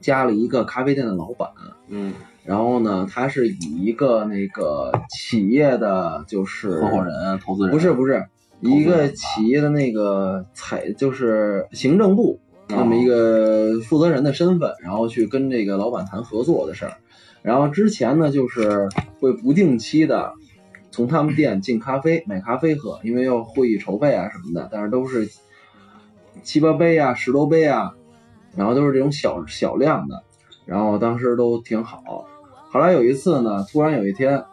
[0.00, 1.48] 加了一个咖啡店的老板，
[1.88, 2.12] 嗯，
[2.44, 8.26] 然后呢，她是以一个那个企业的就是合伙人、投资人不是不是
[8.60, 12.38] 一个企业的那个财就是行政部
[12.68, 16.98] 那么一个负责人的身份，然后去跟这个老板谈合作的事儿。
[17.42, 18.88] 然后之前呢，就是
[19.20, 20.34] 会不定期的
[20.90, 25.28] 从他们店进咖啡买咖啡喝，因为要会议筹备啊什么的，但是都是
[26.42, 27.94] 七八杯啊、十多杯啊，
[28.54, 30.22] 然后都是这种小小量的，
[30.66, 32.26] 然后当时都挺好。
[32.70, 34.44] 后来有一次呢，突然有一天，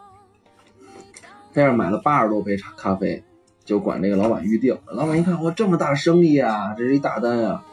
[1.52, 3.22] 在这买了八十多杯茶咖啡，
[3.64, 4.78] 就管这个老板预定。
[4.86, 7.65] 老板一看，我这么大生意啊，这是一大单啊。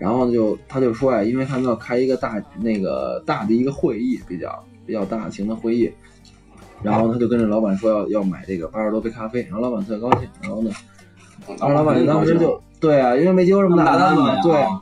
[0.00, 5.92] 然后就他就说呀、因为他们要开一个大那个大的一个会议，比较比较大型的会议，
[6.82, 10.70] 然后他就跟着老板说要要买这个八十多杯咖啡，然后老板特高兴，然后呢，
[11.46, 14.80] 然后老板当时就对啊，因为没接过这么大单嘛，对啊，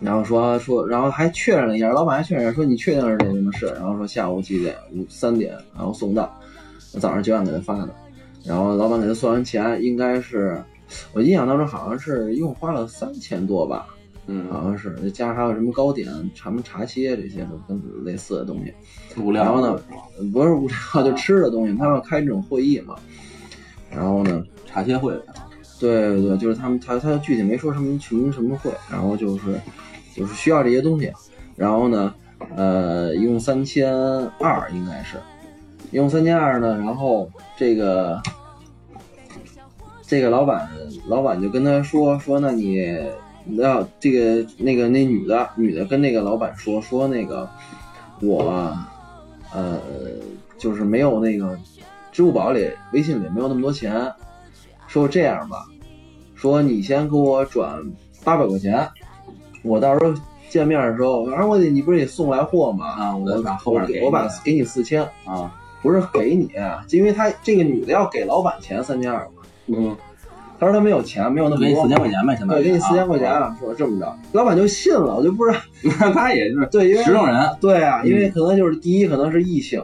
[0.00, 3.66] 然后说说，然后还确认了一下，老板还确认说你确定是这什么事？
[3.74, 4.74] 然后说下午几点？
[4.94, 6.34] 五三点，然后送到，
[6.98, 7.94] 早上九点给他发的，
[8.44, 10.60] 然后老板给他算完钱，应该是
[11.12, 13.86] 我印象当中好像是一共花了三千多吧，
[14.26, 18.72] 嗯，好像是，再加上还有什么糕点、什么茶歇这些的跟类似的东西。
[19.20, 19.42] 无聊。
[19.42, 19.82] 然后呢，
[20.32, 22.94] 不是无聊，就吃的东西，他要开这种会议嘛。
[23.90, 25.12] 然后呢，茶歇会，
[25.78, 29.60] 对对对，就是他们他他具体没说什么群什么会，然后就是
[30.14, 31.12] 就是需要这些东西，
[31.56, 32.14] 然后呢，
[32.56, 33.92] 呃，一共三千
[34.38, 35.18] 二应该是，
[35.90, 38.18] 一共三千二呢，然后这个
[40.00, 40.70] 这个老板
[41.06, 42.78] 老板就跟他说说，那你
[43.50, 47.48] 要这个那个那女的女的跟那个老板说说那个
[48.20, 48.76] 我
[49.52, 49.80] 呃
[50.58, 51.58] 就是没有那个
[52.12, 54.12] 支付宝里微信里没有那么多钱，
[54.86, 55.64] 说这样吧，
[56.34, 57.82] 说你先给我转
[58.22, 58.88] 八百块钱，
[59.62, 60.14] 我到时候
[60.48, 62.86] 见面的时候，反正我得你不是也送来货吗？
[62.86, 66.48] 啊我我把后边给我把给你四千，啊，不是给你，
[66.90, 69.26] 因为他这个女的要给老板钱三千二，
[69.66, 69.96] 嗯，
[70.62, 75.58] 他说他没有钱，没有那么多给你四，千块钱呗，现在对，给你四千块钱，啊，说这么着，老板就信了，我就不知道，
[76.14, 77.50] 他也是对，因为实诚人。
[77.60, 79.82] 对啊，因为嗯可能就是第一可能是异性，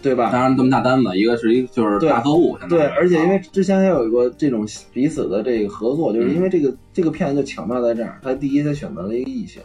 [0.00, 0.30] 对吧？
[0.32, 9.60] 当然这么大单子，一个是一个就是对大客户，对，而且因为啊之前还有过这种彼此的这个合作，就是嗯因为这个、这个骗子就巧妙在这儿，他第一他选择了一个异性，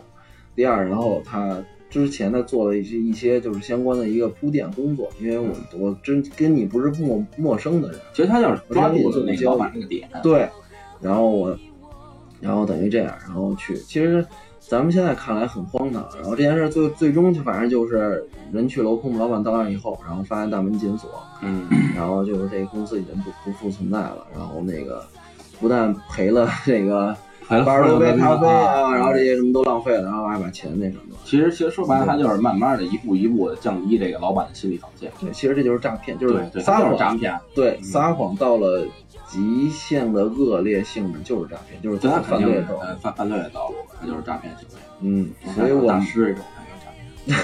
[0.58, 1.58] 第二，然后他
[1.90, 10.50] 之前呢做了一些一些就是相关的一个铺垫工作，因为我我真跟你不是陌陌生的人，其实他就是抓住了那个老板这个点，对，
[11.00, 11.58] 然后我，
[12.42, 14.26] 然后等于这样，然后去，其实
[14.60, 21.10] 咱们现在看来很荒唐，然后这件事最最终就反正就是人去楼空，老板到那儿以后，然后发现大门紧锁，
[21.42, 21.66] 嗯，
[21.96, 25.02] 然后就是这个公司已经不不复存在了，然后那个
[25.60, 27.18] 不但赔了这个还
[27.48, 29.36] 八十多杯咖啡啊，然后这些。
[29.38, 31.18] 什么都浪费了，然后还把钱那什么了。
[31.24, 35.12] 其实其实说白了，他就是慢慢的一步一步的降低这个老板的心理防线。
[35.20, 38.84] 对，其实这就是诈骗，就是撒谎诈谎，骗，对，嗯撒谎到了
[39.30, 42.80] 极限的恶劣性质就是诈骗，就是对他肯定是犯罪的。
[42.82, 44.76] 呃犯犯罪的道路，他就是诈骗行为。
[45.02, 46.92] 嗯，所以我们大师这种才叫诈
[47.26, 47.38] 骗。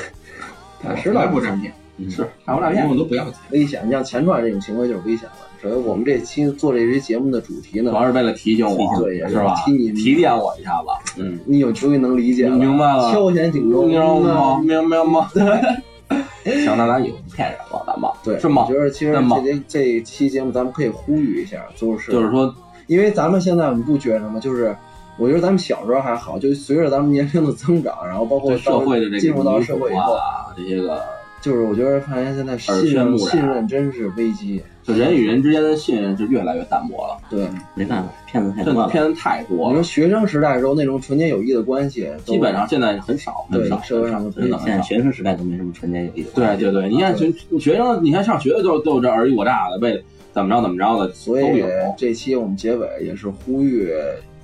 [0.96, 2.96] 大师来不诈骗，嗯是诈不诈骗我？
[2.96, 3.36] 都不要钱。
[3.52, 5.36] 危险，你像钱赚这种行为就是危险了。
[5.62, 9.56] 所以我们这期做这期节目的主题呢主，要是为了提醒我，对也是是吧？
[9.66, 11.22] 提你提点我一下子。
[11.22, 14.58] 嗯，你有终于能理解了，明白了敲响警钟，明白吗？
[14.60, 15.30] 嗯明白吗？
[16.44, 18.74] 行，那咱以后不骗人了，咱们对，是吗我？
[18.74, 22.54] 觉得其实这这这期节目咱们可以呼吁一下，就是就是说，
[22.88, 24.40] 因为咱们现在我们不觉得吗？
[24.40, 24.76] 就是
[25.18, 31.02] 我觉得咱们小时候还好，就随着咱们年龄的增长，然后包括社会的这个进入到社会以后，啊，这些个，
[31.44, 34.64] 就是我觉得发现现在信任信任真是危机。
[34.82, 38.90] 就人与人之间的信任是越来越淡薄了，对，没办法，骗子太多了。
[38.90, 44.58] 骗子太多了你说，学生时代的时候那种纯洁友谊的关系，基本上现在很少，很少，社会上都真的。
[44.60, 46.64] 现在学生时代都没什么纯洁友谊的对关系。
[46.64, 51.64] 对对，你看学学生，你看上学的都都有这尔虞我诈的，为怎么着怎么着的所以。
[51.98, 53.90] 这期我们结尾也是呼吁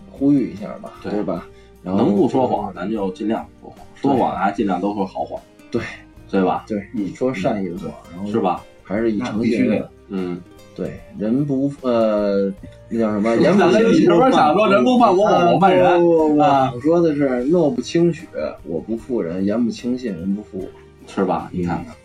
[0.09, 1.45] 呼吁一下吧，对对吧？
[1.83, 3.67] 然后能不说谎，咱就尽量不
[4.01, 5.37] 说谎；说谎啊，尽量都说好谎，
[5.69, 5.81] 对
[6.29, 6.65] 对吧？
[6.67, 8.39] 对，你说善意的谎，然后是？
[8.39, 8.61] 吧？
[8.83, 10.41] 还是以诚信的嗯，
[10.75, 12.51] 对，人不呃，
[12.89, 13.35] 那叫什么？
[13.35, 16.03] 言不轻许是不是想说人不犯我，我我犯人？
[16.03, 18.27] 我说的是诺不轻许，
[18.63, 20.67] 我不负人；言不轻信，人不负我。
[21.07, 21.49] 是吧？
[21.51, 21.95] 你看看，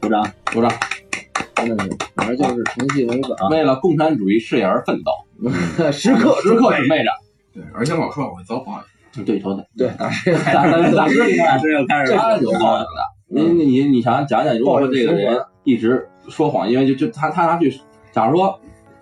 [0.00, 0.30] 鼓掌。
[0.52, 0.70] 鼓掌，
[1.54, 5.12] 真的是，反正就是诚信为本，为了共产主义事业而奋斗，
[5.90, 7.10] 时刻时刻准备着。
[7.54, 8.91] 对，而且老说我会遭报应。
[9.24, 11.08] 对头的，对大师大师大
[11.58, 12.86] 师，又 开始他 有报应的。
[13.28, 17.80] 你你你想想讲讲，如果说这个人一直说谎，因为就就他他拿去，
[18.12, 18.58] 假如说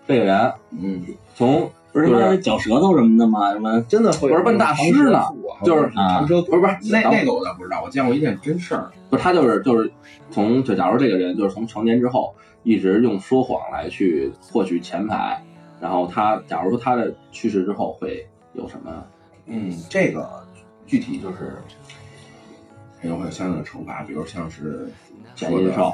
[0.06, 1.02] 这个人嗯，
[1.34, 3.52] 从不是什么绞舌头什么的吗？
[3.52, 5.22] 什么真的会不是问大师呢
[5.64, 8.90] 就是啊长车不是不是那那个我倒不知道，我见过一件真事儿。
[9.08, 9.90] 不是他就是就是
[10.30, 12.32] 从就假如这个人就是从成年之后
[12.62, 15.42] 一直用说谎来去获取钱财，
[15.80, 18.92] 然后他假如说他的去世之后会有什么？
[19.53, 20.46] 嗯，这个
[20.86, 21.59] 具体就是
[23.01, 24.88] 肯定会有相应的惩罚，比如像是
[25.34, 25.92] 减阴寿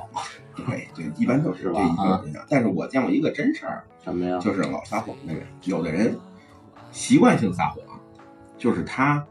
[0.54, 2.36] 对对，一般都是这一。
[2.50, 4.38] 但是我见过一个真事儿，什么呀？
[4.38, 6.18] 就是老撒谎的人，有的人
[6.92, 7.78] 习惯性撒谎，
[8.59, 9.24] 就是他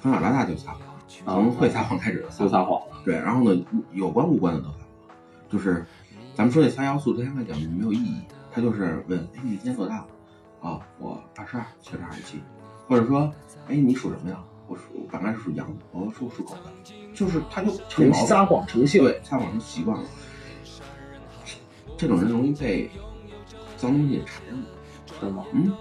[0.00, 2.46] 从小到大就撒谎，从会撒谎开始就撒谎。
[2.46, 4.78] 就撒谎了，对，然后呢，有关无关的都撒谎，
[5.48, 5.84] 就是
[6.34, 10.06] 咱们说这三要素对他来讲没有意义，他就是问，哎，你今年多大了？
[10.62, 12.40] 啊，我二十二，确实二十七。
[12.92, 13.32] 或者说，
[13.68, 14.38] 哎，你属什么呀？
[14.68, 16.70] 我属我本来是属羊的，我属属狗的，
[17.14, 20.04] 就是他就成毛撒谎成性，对，撒谎成习惯了。
[21.96, 22.90] 这种人容易被
[23.78, 24.58] 脏东西缠上。
[25.18, 25.42] 是吗？
[25.52, 25.72] 嗯，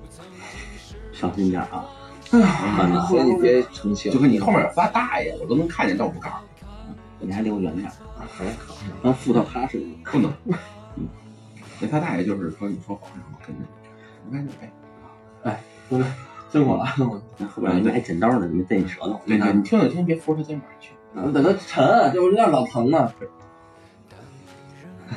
[1.14, 1.86] 小心点啊！
[2.32, 6.36] 啊，所以你别成性，就跟你后面有仨大爷，我都能看见，但我不告诉
[7.20, 7.92] 你，你还离我远点儿，
[9.02, 10.12] 让附到他身上。
[10.12, 10.30] 不能。
[11.80, 13.66] 那他大爷就是说你说谎，然后跟着你，
[14.28, 14.70] 你看这哎，
[16.50, 17.04] 辛苦了， 那
[17.48, 19.20] 后边还挨剪刀呢，你带你舌头。
[19.26, 20.92] 对对，你听着听，别扶着肩膀去。
[21.14, 23.12] 我等它沉，这我有点老疼呢。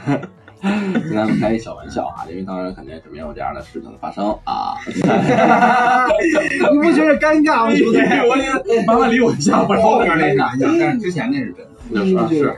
[0.62, 4.76] 跟咱们开一小玩笑啊，因为当时肯定是没有这样的事情的发生啊。
[4.86, 7.98] 你不觉得尴尬吗，兄弟？
[8.28, 12.28] 我也麻烦离我一下，我后边那是玩笑，但是之前那是真的。
[12.30, 12.56] 是是是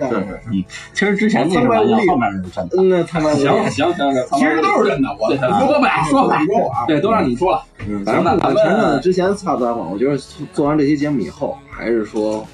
[0.52, 0.64] 嗯，
[0.94, 2.78] 其实之前那是玩笑，后面那是真的。
[2.78, 6.86] 嗯，那他妈行行行行，其实都是真的，我说呗，说吧，说我啊。
[6.88, 7.64] 对，都让你说了。
[8.06, 10.18] 反正不管前阵子之前擦不撒谎，我觉得
[10.54, 12.46] 做完这期节目以后，还是说。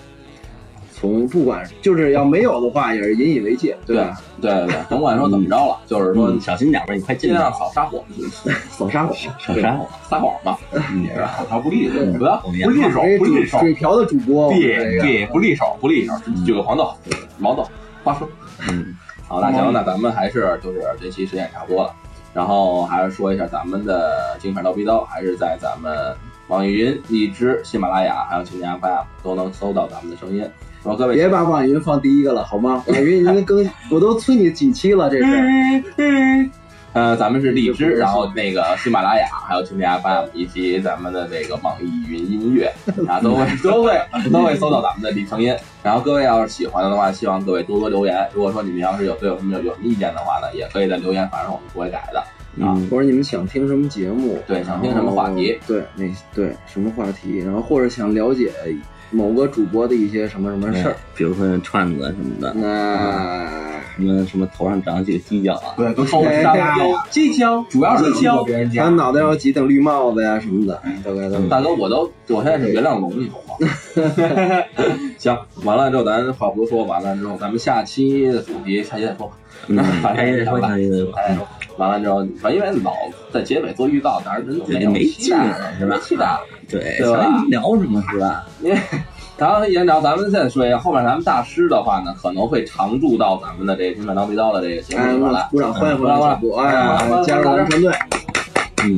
[1.00, 4.18] 从不管就是要没有的话，也是引以为戒，对吧？
[4.42, 8.02] 对对对，甭管说怎么着了，就是说小心点吧，你快尽量少撒谎，
[8.76, 10.60] 少撒谎，少撒谎，撒谎吧，
[11.04, 16.92] 也是口条不利索，不要不利手，不利手，嘴瓢的主播，对对，不利手，不利手，举个黄豆、
[17.38, 17.64] 毛豆、
[18.04, 18.28] 花生，
[18.68, 18.96] 嗯，
[19.28, 21.94] 好，那行，那咱们还是就是这期时间也差不多了，
[22.34, 26.16] 然后还是说一下咱们的京片刀逼刀，还是在咱们
[26.48, 30.44] 网易云、荔枝、喜马拉雅还有蜻蜓 FM 都能搜到咱们的声音。
[30.88, 32.84] 说各位，别把网易云放第一个了，好吗？
[32.88, 36.50] 网易云已经更，我都催你几期了，这是。
[36.94, 42.74] 呃，咱们是荔枝，然后那个喜马拉雅，还有蜻蜓 FM，以及咱们的这个网易云音乐
[43.08, 45.56] 啊，都会 都会都会搜到咱们的李成音。
[45.84, 48.28] 然后各位要是喜欢的话，希望各位多多留言。
[48.34, 52.20] 如果说你们要是有对有什么有有什么意见的话呢，也可以在留言反正，我们不会改的
[52.66, 52.74] 啊。
[52.90, 54.40] 或者你们想听什么节目？
[54.48, 55.60] 对，想听什么话题？
[55.68, 57.38] 对，那对什么话题？
[57.38, 58.52] 然后或者想了解。
[59.10, 63.48] 某个主播的一些什么什么事儿，比如说串子什么的，那
[63.96, 65.74] 什么什么头上长几个犄角啊？
[65.78, 66.34] 对，都头上
[66.80, 71.40] 有犄角，主要是犄别人家，他脑袋上几顶绿帽子呀什么的，大概都。
[71.48, 73.56] 大哥，我都我现在是原谅龙，你懂吗？
[75.18, 79.32] 行，完了之后咱话不多说，完了之后咱们下期的主题下期再说。
[79.68, 81.12] 嗯， 下期再说，下期再说。
[81.78, 82.94] 完了之后，反正因为老
[83.32, 85.98] 在结尾做预告，但是人没期待，是吧？
[86.02, 87.44] 期待，对，对吧？
[87.50, 88.46] 聊什么是吧？
[88.62, 88.80] 因为
[89.38, 95.48] 然后先聊，咱们再说一下后面咱们大师的话呢，可能会常驻到咱们的这个《金麦刀逼刀》的这个节目里面来。
[95.52, 96.56] 鼓掌，欢迎欢迎欢迎！
[96.58, 97.94] 哎，加入咱们团队。
[98.84, 98.98] 嗯。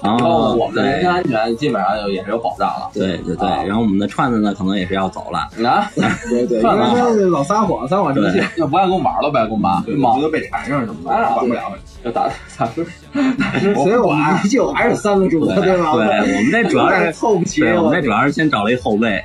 [0.00, 2.88] 然后我们的人身安全基本上就也是有保障了。
[2.94, 5.40] 对对对，然后我们的串子呢，可能也是要走了。
[5.68, 5.90] 啊，
[6.30, 11.72] 对对，因为老撒谎，撒谎成性，要不爱跟我玩了，不爱跟我玩，毛都被缠上什么的，玩不了。
[12.04, 12.84] 就打打输，
[13.74, 15.92] 所以我们依旧还是三个主播，对吧？
[15.94, 17.62] 对，我们这主要是 凑不齐。
[17.64, 19.22] 我们这主要是先找了一后卫。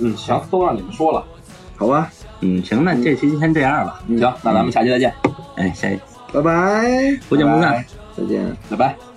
[0.00, 1.24] 嗯，行，都让你们说了，
[1.76, 2.10] 好吧？
[2.40, 4.00] 嗯，行，那这期先这样吧。
[4.08, 5.12] 行，那咱们下期再见。
[5.56, 6.00] 哎，下期
[6.32, 7.84] 拜拜，不见不散，
[8.16, 9.13] 再见，拜拜。